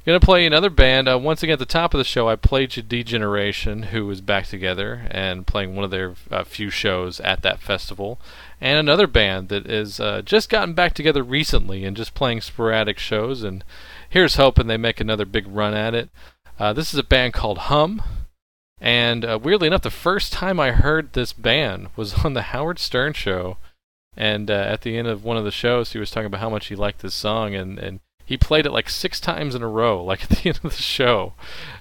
Gonna 0.06 0.20
play 0.20 0.46
another 0.46 0.70
band. 0.70 1.10
Uh, 1.10 1.18
once 1.18 1.42
again, 1.42 1.54
at 1.54 1.60
the 1.60 1.66
top 1.66 1.96
of 1.96 1.98
the 1.98 2.04
show, 2.04 2.30
I 2.30 2.36
played 2.36 2.76
you 2.76 2.84
D 2.84 3.04
Generation, 3.04 3.84
who 3.84 4.06
was 4.06 4.22
back 4.22 4.46
together 4.46 5.08
and 5.10 5.48
playing 5.48 5.76
one 5.76 5.84
of 5.84 5.90
their 5.90 6.14
uh, 6.30 6.44
few 6.44 6.70
shows 6.70 7.20
at 7.22 7.42
that 7.42 7.60
festival, 7.60 8.20
and 8.62 8.78
another 8.78 9.08
band 9.08 9.50
that 9.50 9.66
is 9.66 10.00
uh, 10.00 10.22
just 10.22 10.48
gotten 10.48 10.76
back 10.76 10.94
together 10.94 11.24
recently 11.24 11.84
and 11.84 11.98
just 11.98 12.14
playing 12.14 12.42
sporadic 12.42 13.00
shows. 13.00 13.42
And 13.42 13.64
here's 14.08 14.36
hoping 14.36 14.68
they 14.68 14.78
make 14.78 15.02
another 15.02 15.26
big 15.26 15.48
run 15.48 15.74
at 15.74 15.96
it. 15.96 16.10
Uh, 16.60 16.72
this 16.72 16.94
is 16.94 17.00
a 17.00 17.04
band 17.04 17.34
called 17.34 17.58
Hum, 17.58 18.04
and 18.80 19.26
uh, 19.26 19.40
weirdly 19.42 19.66
enough, 19.66 19.82
the 19.82 19.90
first 19.90 20.32
time 20.32 20.60
I 20.60 20.72
heard 20.72 21.14
this 21.14 21.34
band 21.34 21.88
was 21.96 22.14
on 22.26 22.34
the 22.34 22.44
Howard 22.44 22.78
Stern 22.78 23.14
show. 23.14 23.58
And 24.18 24.50
uh, 24.50 24.54
at 24.54 24.82
the 24.82 24.98
end 24.98 25.08
of 25.08 25.24
one 25.24 25.38
of 25.38 25.44
the 25.44 25.52
shows, 25.52 25.92
he 25.92 26.00
was 26.00 26.10
talking 26.10 26.28
about 26.28 26.42
how 26.42 26.50
much 26.50 26.68
he 26.68 26.76
liked 26.76 27.02
this 27.02 27.14
song, 27.14 27.54
and, 27.54 27.78
and 27.78 28.00
he 28.26 28.38
played 28.38 28.66
it 28.66 28.72
like 28.72 28.90
six 28.90 29.20
times 29.20 29.56
in 29.56 29.62
a 29.62 29.68
row, 29.68 30.04
like 30.04 30.24
at 30.30 30.30
the 30.30 30.50
end 30.50 30.60
of 30.64 30.76
the 30.76 30.82
show. 30.82 31.34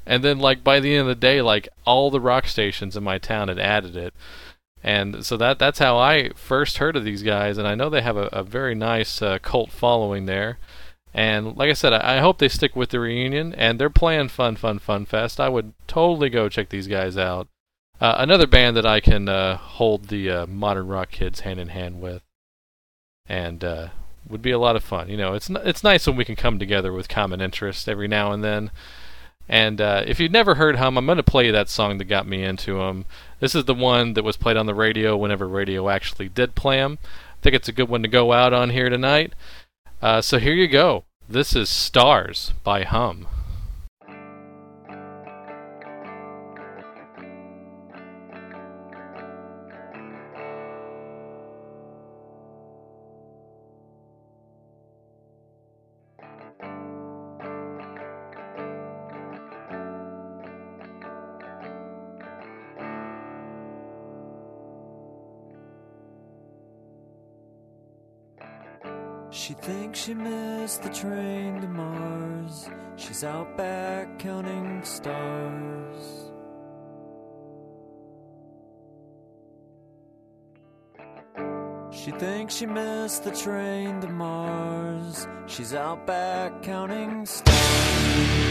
And 0.04 0.22
then, 0.24 0.38
like 0.38 0.64
by 0.64 0.80
the 0.80 0.92
end 0.92 1.02
of 1.02 1.06
the 1.06 1.14
day, 1.14 1.40
like 1.42 1.68
all 1.86 2.10
the 2.10 2.20
rock 2.20 2.46
stations 2.46 2.96
in 2.96 3.04
my 3.04 3.18
town 3.18 3.48
had 3.48 3.58
added 3.58 3.96
it. 3.96 4.14
And 4.82 5.24
so 5.24 5.38
that 5.38 5.58
that's 5.58 5.78
how 5.78 5.96
I 5.96 6.30
first 6.34 6.76
heard 6.76 6.94
of 6.94 7.04
these 7.04 7.22
guys, 7.22 7.56
and 7.56 7.66
I 7.66 7.74
know 7.74 7.88
they 7.88 8.02
have 8.02 8.18
a, 8.18 8.26
a 8.26 8.42
very 8.42 8.74
nice 8.74 9.22
uh, 9.22 9.38
cult 9.38 9.70
following 9.70 10.26
there. 10.26 10.58
And 11.14 11.56
like 11.56 11.70
I 11.70 11.74
said, 11.74 11.92
I, 11.92 12.16
I 12.16 12.20
hope 12.20 12.38
they 12.38 12.48
stick 12.48 12.74
with 12.74 12.90
the 12.90 13.00
reunion, 13.00 13.54
and 13.54 13.78
they're 13.78 13.88
playing 13.88 14.28
Fun 14.28 14.56
Fun 14.56 14.80
Fun 14.80 15.06
Fest. 15.06 15.40
I 15.40 15.48
would 15.48 15.72
totally 15.86 16.28
go 16.28 16.48
check 16.48 16.68
these 16.68 16.88
guys 16.88 17.16
out. 17.16 17.48
Uh, 18.00 18.16
another 18.18 18.46
band 18.46 18.76
that 18.76 18.84
I 18.84 18.98
can 18.98 19.28
uh, 19.28 19.56
hold 19.56 20.08
the 20.08 20.28
uh, 20.28 20.46
modern 20.46 20.88
rock 20.88 21.12
kids 21.12 21.40
hand 21.40 21.60
in 21.60 21.68
hand 21.68 22.00
with, 22.00 22.22
and 23.26 23.64
uh, 23.64 23.88
would 24.28 24.42
be 24.42 24.50
a 24.50 24.58
lot 24.58 24.76
of 24.76 24.84
fun. 24.84 25.08
You 25.08 25.16
know, 25.16 25.34
it's 25.34 25.50
n- 25.50 25.62
it's 25.64 25.84
nice 25.84 26.06
when 26.06 26.16
we 26.16 26.24
can 26.24 26.36
come 26.36 26.58
together 26.58 26.92
with 26.92 27.08
common 27.08 27.40
interests 27.40 27.88
every 27.88 28.08
now 28.08 28.32
and 28.32 28.42
then. 28.44 28.70
And 29.48 29.80
uh, 29.80 30.04
if 30.06 30.20
you've 30.20 30.32
never 30.32 30.54
heard 30.54 30.76
Hum, 30.76 30.96
I'm 30.96 31.04
going 31.06 31.16
to 31.16 31.22
play 31.22 31.50
that 31.50 31.68
song 31.68 31.98
that 31.98 32.04
got 32.04 32.26
me 32.26 32.42
into 32.42 32.78
them. 32.78 33.04
This 33.40 33.54
is 33.54 33.66
the 33.66 33.74
one 33.74 34.14
that 34.14 34.24
was 34.24 34.38
played 34.38 34.56
on 34.56 34.66
the 34.66 34.74
radio 34.74 35.16
whenever 35.16 35.46
radio 35.46 35.90
actually 35.90 36.30
did 36.30 36.54
play 36.54 36.78
them. 36.78 36.98
I 37.04 37.42
think 37.42 37.54
it's 37.54 37.68
a 37.68 37.72
good 37.72 37.90
one 37.90 38.02
to 38.02 38.08
go 38.08 38.32
out 38.32 38.54
on 38.54 38.70
here 38.70 38.88
tonight. 38.88 39.34
Uh, 40.00 40.22
so 40.22 40.38
here 40.38 40.54
you 40.54 40.66
go. 40.66 41.04
This 41.28 41.54
is 41.54 41.68
Stars 41.68 42.54
by 42.62 42.84
Hum. 42.84 43.26
She 70.04 70.12
missed 70.12 70.82
the 70.82 70.90
train 70.90 71.62
to 71.62 71.66
Mars. 71.66 72.68
She's 72.96 73.24
out 73.24 73.56
back 73.56 74.18
counting 74.18 74.84
stars. 74.84 76.30
She 81.90 82.10
thinks 82.10 82.54
she 82.54 82.66
missed 82.66 83.24
the 83.24 83.30
train 83.30 84.02
to 84.02 84.08
Mars. 84.08 85.26
She's 85.46 85.72
out 85.72 86.06
back 86.06 86.62
counting 86.62 87.24
stars. 87.24 88.43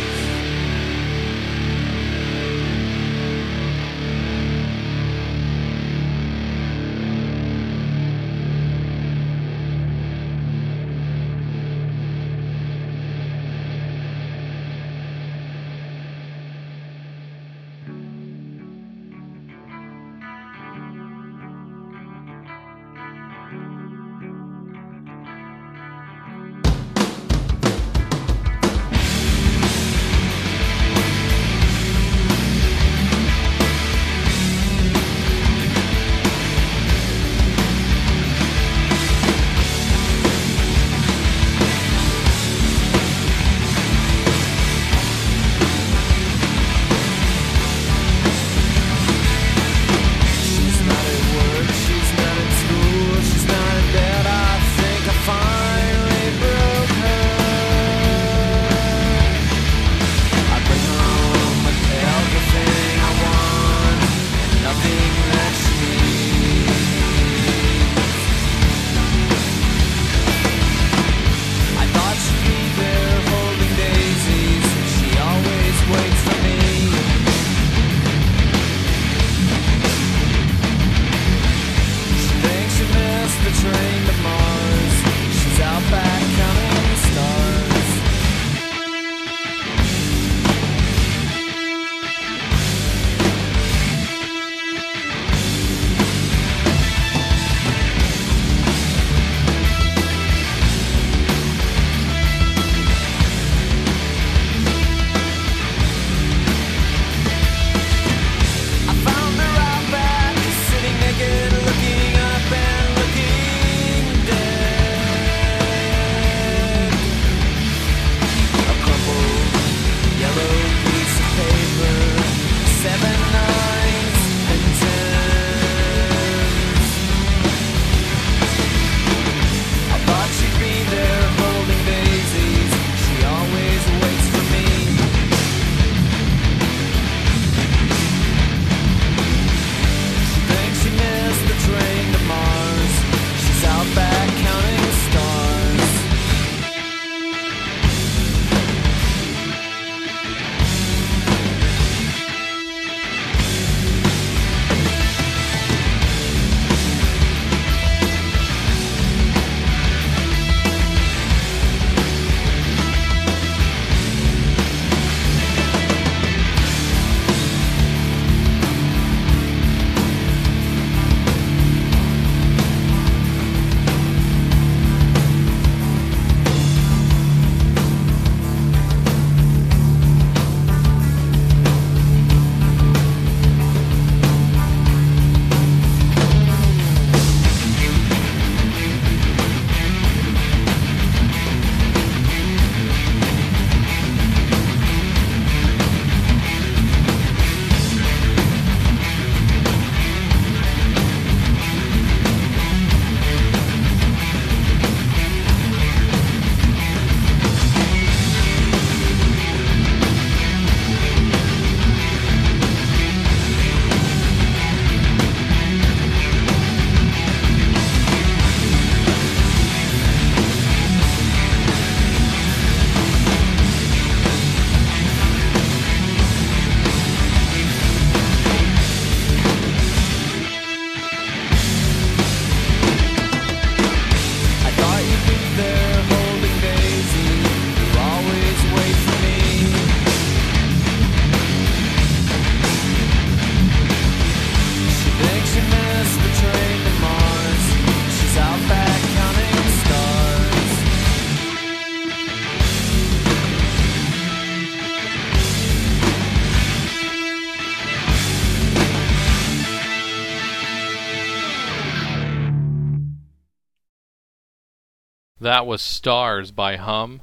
That 265.54 265.68
was 265.68 265.84
Stars 265.84 266.50
by 266.50 266.78
Hum. 266.78 267.22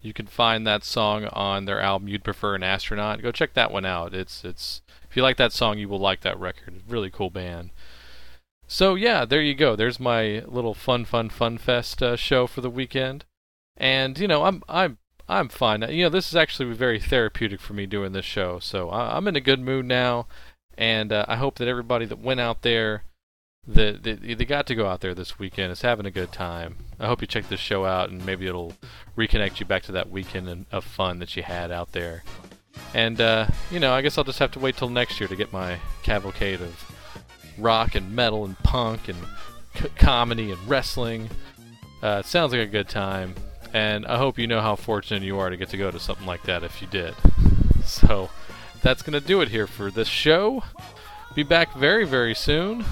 You 0.00 0.12
can 0.12 0.28
find 0.28 0.64
that 0.64 0.84
song 0.84 1.24
on 1.24 1.64
their 1.64 1.80
album 1.80 2.06
You'd 2.06 2.22
Prefer 2.22 2.54
an 2.54 2.62
Astronaut. 2.62 3.20
Go 3.20 3.32
check 3.32 3.54
that 3.54 3.72
one 3.72 3.84
out. 3.84 4.14
It's 4.14 4.44
it's 4.44 4.80
if 5.10 5.16
you 5.16 5.24
like 5.24 5.38
that 5.38 5.52
song, 5.52 5.76
you 5.76 5.88
will 5.88 5.98
like 5.98 6.20
that 6.20 6.38
record. 6.38 6.82
Really 6.86 7.10
cool 7.10 7.30
band. 7.30 7.70
So 8.68 8.94
yeah, 8.94 9.24
there 9.24 9.42
you 9.42 9.56
go. 9.56 9.74
There's 9.74 9.98
my 9.98 10.44
little 10.46 10.72
fun 10.72 11.04
fun 11.04 11.30
fun 11.30 11.58
fest 11.58 12.00
uh, 12.00 12.14
show 12.14 12.46
for 12.46 12.60
the 12.60 12.70
weekend. 12.70 13.24
And 13.76 14.16
you 14.20 14.28
know, 14.28 14.44
I'm 14.44 14.62
I'm 14.68 14.98
I'm 15.28 15.48
fine. 15.48 15.82
You 15.90 16.04
know, 16.04 16.10
this 16.10 16.28
is 16.28 16.36
actually 16.36 16.72
very 16.74 17.00
therapeutic 17.00 17.60
for 17.60 17.72
me 17.72 17.86
doing 17.86 18.12
this 18.12 18.24
show. 18.24 18.60
So 18.60 18.88
I, 18.88 19.16
I'm 19.16 19.26
in 19.26 19.34
a 19.34 19.40
good 19.40 19.58
mood 19.58 19.84
now, 19.84 20.28
and 20.76 21.12
uh, 21.12 21.24
I 21.26 21.34
hope 21.34 21.56
that 21.56 21.66
everybody 21.66 22.06
that 22.06 22.20
went 22.20 22.38
out 22.38 22.62
there 22.62 23.02
that 23.68 24.02
they, 24.02 24.14
they 24.34 24.44
got 24.46 24.66
to 24.66 24.74
go 24.74 24.86
out 24.86 25.00
there 25.02 25.14
this 25.14 25.38
weekend 25.38 25.70
is 25.70 25.82
having 25.82 26.06
a 26.06 26.10
good 26.10 26.32
time. 26.32 26.76
I 26.98 27.06
hope 27.06 27.20
you 27.20 27.26
check 27.26 27.48
this 27.48 27.60
show 27.60 27.84
out 27.84 28.08
and 28.08 28.24
maybe 28.24 28.46
it'll 28.46 28.72
reconnect 29.16 29.60
you 29.60 29.66
back 29.66 29.82
to 29.84 29.92
that 29.92 30.10
weekend 30.10 30.66
of 30.72 30.84
fun 30.84 31.18
that 31.18 31.36
you 31.36 31.42
had 31.42 31.70
out 31.70 31.92
there. 31.92 32.24
And 32.94 33.20
uh, 33.20 33.48
you 33.70 33.78
know, 33.78 33.92
I 33.92 34.00
guess 34.00 34.16
I'll 34.16 34.24
just 34.24 34.38
have 34.38 34.52
to 34.52 34.58
wait 34.58 34.76
till 34.76 34.88
next 34.88 35.20
year 35.20 35.28
to 35.28 35.36
get 35.36 35.52
my 35.52 35.78
cavalcade 36.02 36.62
of 36.62 37.54
rock 37.58 37.94
and 37.94 38.14
metal 38.14 38.44
and 38.44 38.58
punk 38.60 39.08
and 39.08 39.18
c- 39.74 39.88
comedy 39.96 40.50
and 40.50 40.68
wrestling. 40.68 41.28
Uh, 42.02 42.22
it 42.24 42.26
sounds 42.26 42.52
like 42.52 42.62
a 42.62 42.66
good 42.66 42.88
time, 42.88 43.34
and 43.74 44.06
I 44.06 44.16
hope 44.16 44.38
you 44.38 44.46
know 44.46 44.60
how 44.60 44.76
fortunate 44.76 45.22
you 45.22 45.38
are 45.40 45.50
to 45.50 45.56
get 45.56 45.68
to 45.70 45.76
go 45.76 45.90
to 45.90 45.98
something 45.98 46.26
like 46.26 46.44
that 46.44 46.62
if 46.62 46.80
you 46.80 46.88
did. 46.88 47.14
So 47.84 48.30
that's 48.80 49.02
gonna 49.02 49.20
do 49.20 49.40
it 49.40 49.48
here 49.48 49.66
for 49.66 49.90
this 49.90 50.08
show. 50.08 50.62
Be 51.34 51.42
back 51.42 51.74
very 51.74 52.06
very 52.06 52.34
soon. 52.34 52.84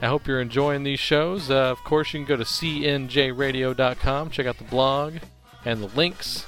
I 0.00 0.06
hope 0.06 0.28
you're 0.28 0.40
enjoying 0.40 0.84
these 0.84 1.00
shows. 1.00 1.50
Uh, 1.50 1.70
of 1.70 1.82
course, 1.82 2.12
you 2.12 2.20
can 2.20 2.26
go 2.26 2.36
to 2.36 2.44
cnjradio.com, 2.44 4.30
check 4.30 4.46
out 4.46 4.58
the 4.58 4.64
blog 4.64 5.14
and 5.64 5.82
the 5.82 5.88
links. 5.88 6.46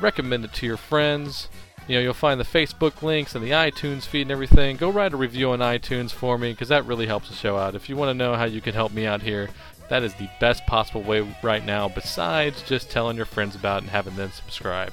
Recommend 0.00 0.44
it 0.46 0.54
to 0.54 0.66
your 0.66 0.78
friends. 0.78 1.48
You 1.88 1.96
know, 1.96 2.00
you'll 2.00 2.14
find 2.14 2.40
the 2.40 2.44
Facebook 2.44 3.02
links 3.02 3.34
and 3.34 3.44
the 3.44 3.50
iTunes 3.50 4.04
feed 4.04 4.22
and 4.22 4.30
everything. 4.30 4.76
Go 4.76 4.90
write 4.90 5.12
a 5.12 5.16
review 5.16 5.50
on 5.50 5.58
iTunes 5.60 6.10
for 6.10 6.38
me 6.38 6.52
because 6.52 6.68
that 6.68 6.86
really 6.86 7.06
helps 7.06 7.28
the 7.28 7.34
show 7.34 7.56
out. 7.56 7.74
If 7.74 7.88
you 7.88 7.96
want 7.96 8.10
to 8.10 8.14
know 8.14 8.34
how 8.34 8.44
you 8.44 8.60
can 8.60 8.74
help 8.74 8.92
me 8.92 9.06
out 9.06 9.22
here, 9.22 9.50
that 9.88 10.02
is 10.02 10.14
the 10.14 10.28
best 10.40 10.66
possible 10.66 11.02
way 11.02 11.20
right 11.42 11.64
now, 11.64 11.88
besides 11.88 12.62
just 12.62 12.90
telling 12.90 13.16
your 13.16 13.26
friends 13.26 13.54
about 13.54 13.82
and 13.82 13.90
having 13.90 14.16
them 14.16 14.32
subscribe. 14.32 14.92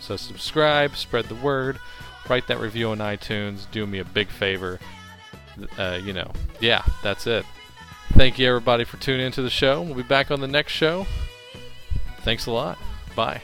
So, 0.00 0.16
subscribe, 0.16 0.96
spread 0.96 1.26
the 1.26 1.34
word, 1.36 1.78
write 2.28 2.46
that 2.48 2.60
review 2.60 2.90
on 2.90 2.98
iTunes, 2.98 3.70
do 3.70 3.86
me 3.86 4.00
a 4.00 4.04
big 4.04 4.28
favor 4.28 4.80
uh, 5.78 6.00
you 6.02 6.12
know, 6.12 6.30
yeah, 6.60 6.84
that's 7.02 7.26
it. 7.26 7.44
Thank 8.12 8.38
you 8.38 8.48
everybody 8.48 8.84
for 8.84 8.96
tuning 8.98 9.26
into 9.26 9.42
the 9.42 9.50
show. 9.50 9.82
We'll 9.82 9.94
be 9.94 10.02
back 10.02 10.30
on 10.30 10.40
the 10.40 10.48
next 10.48 10.72
show. 10.72 11.06
Thanks 12.22 12.46
a 12.46 12.52
lot. 12.52 12.78
Bye. 13.16 13.40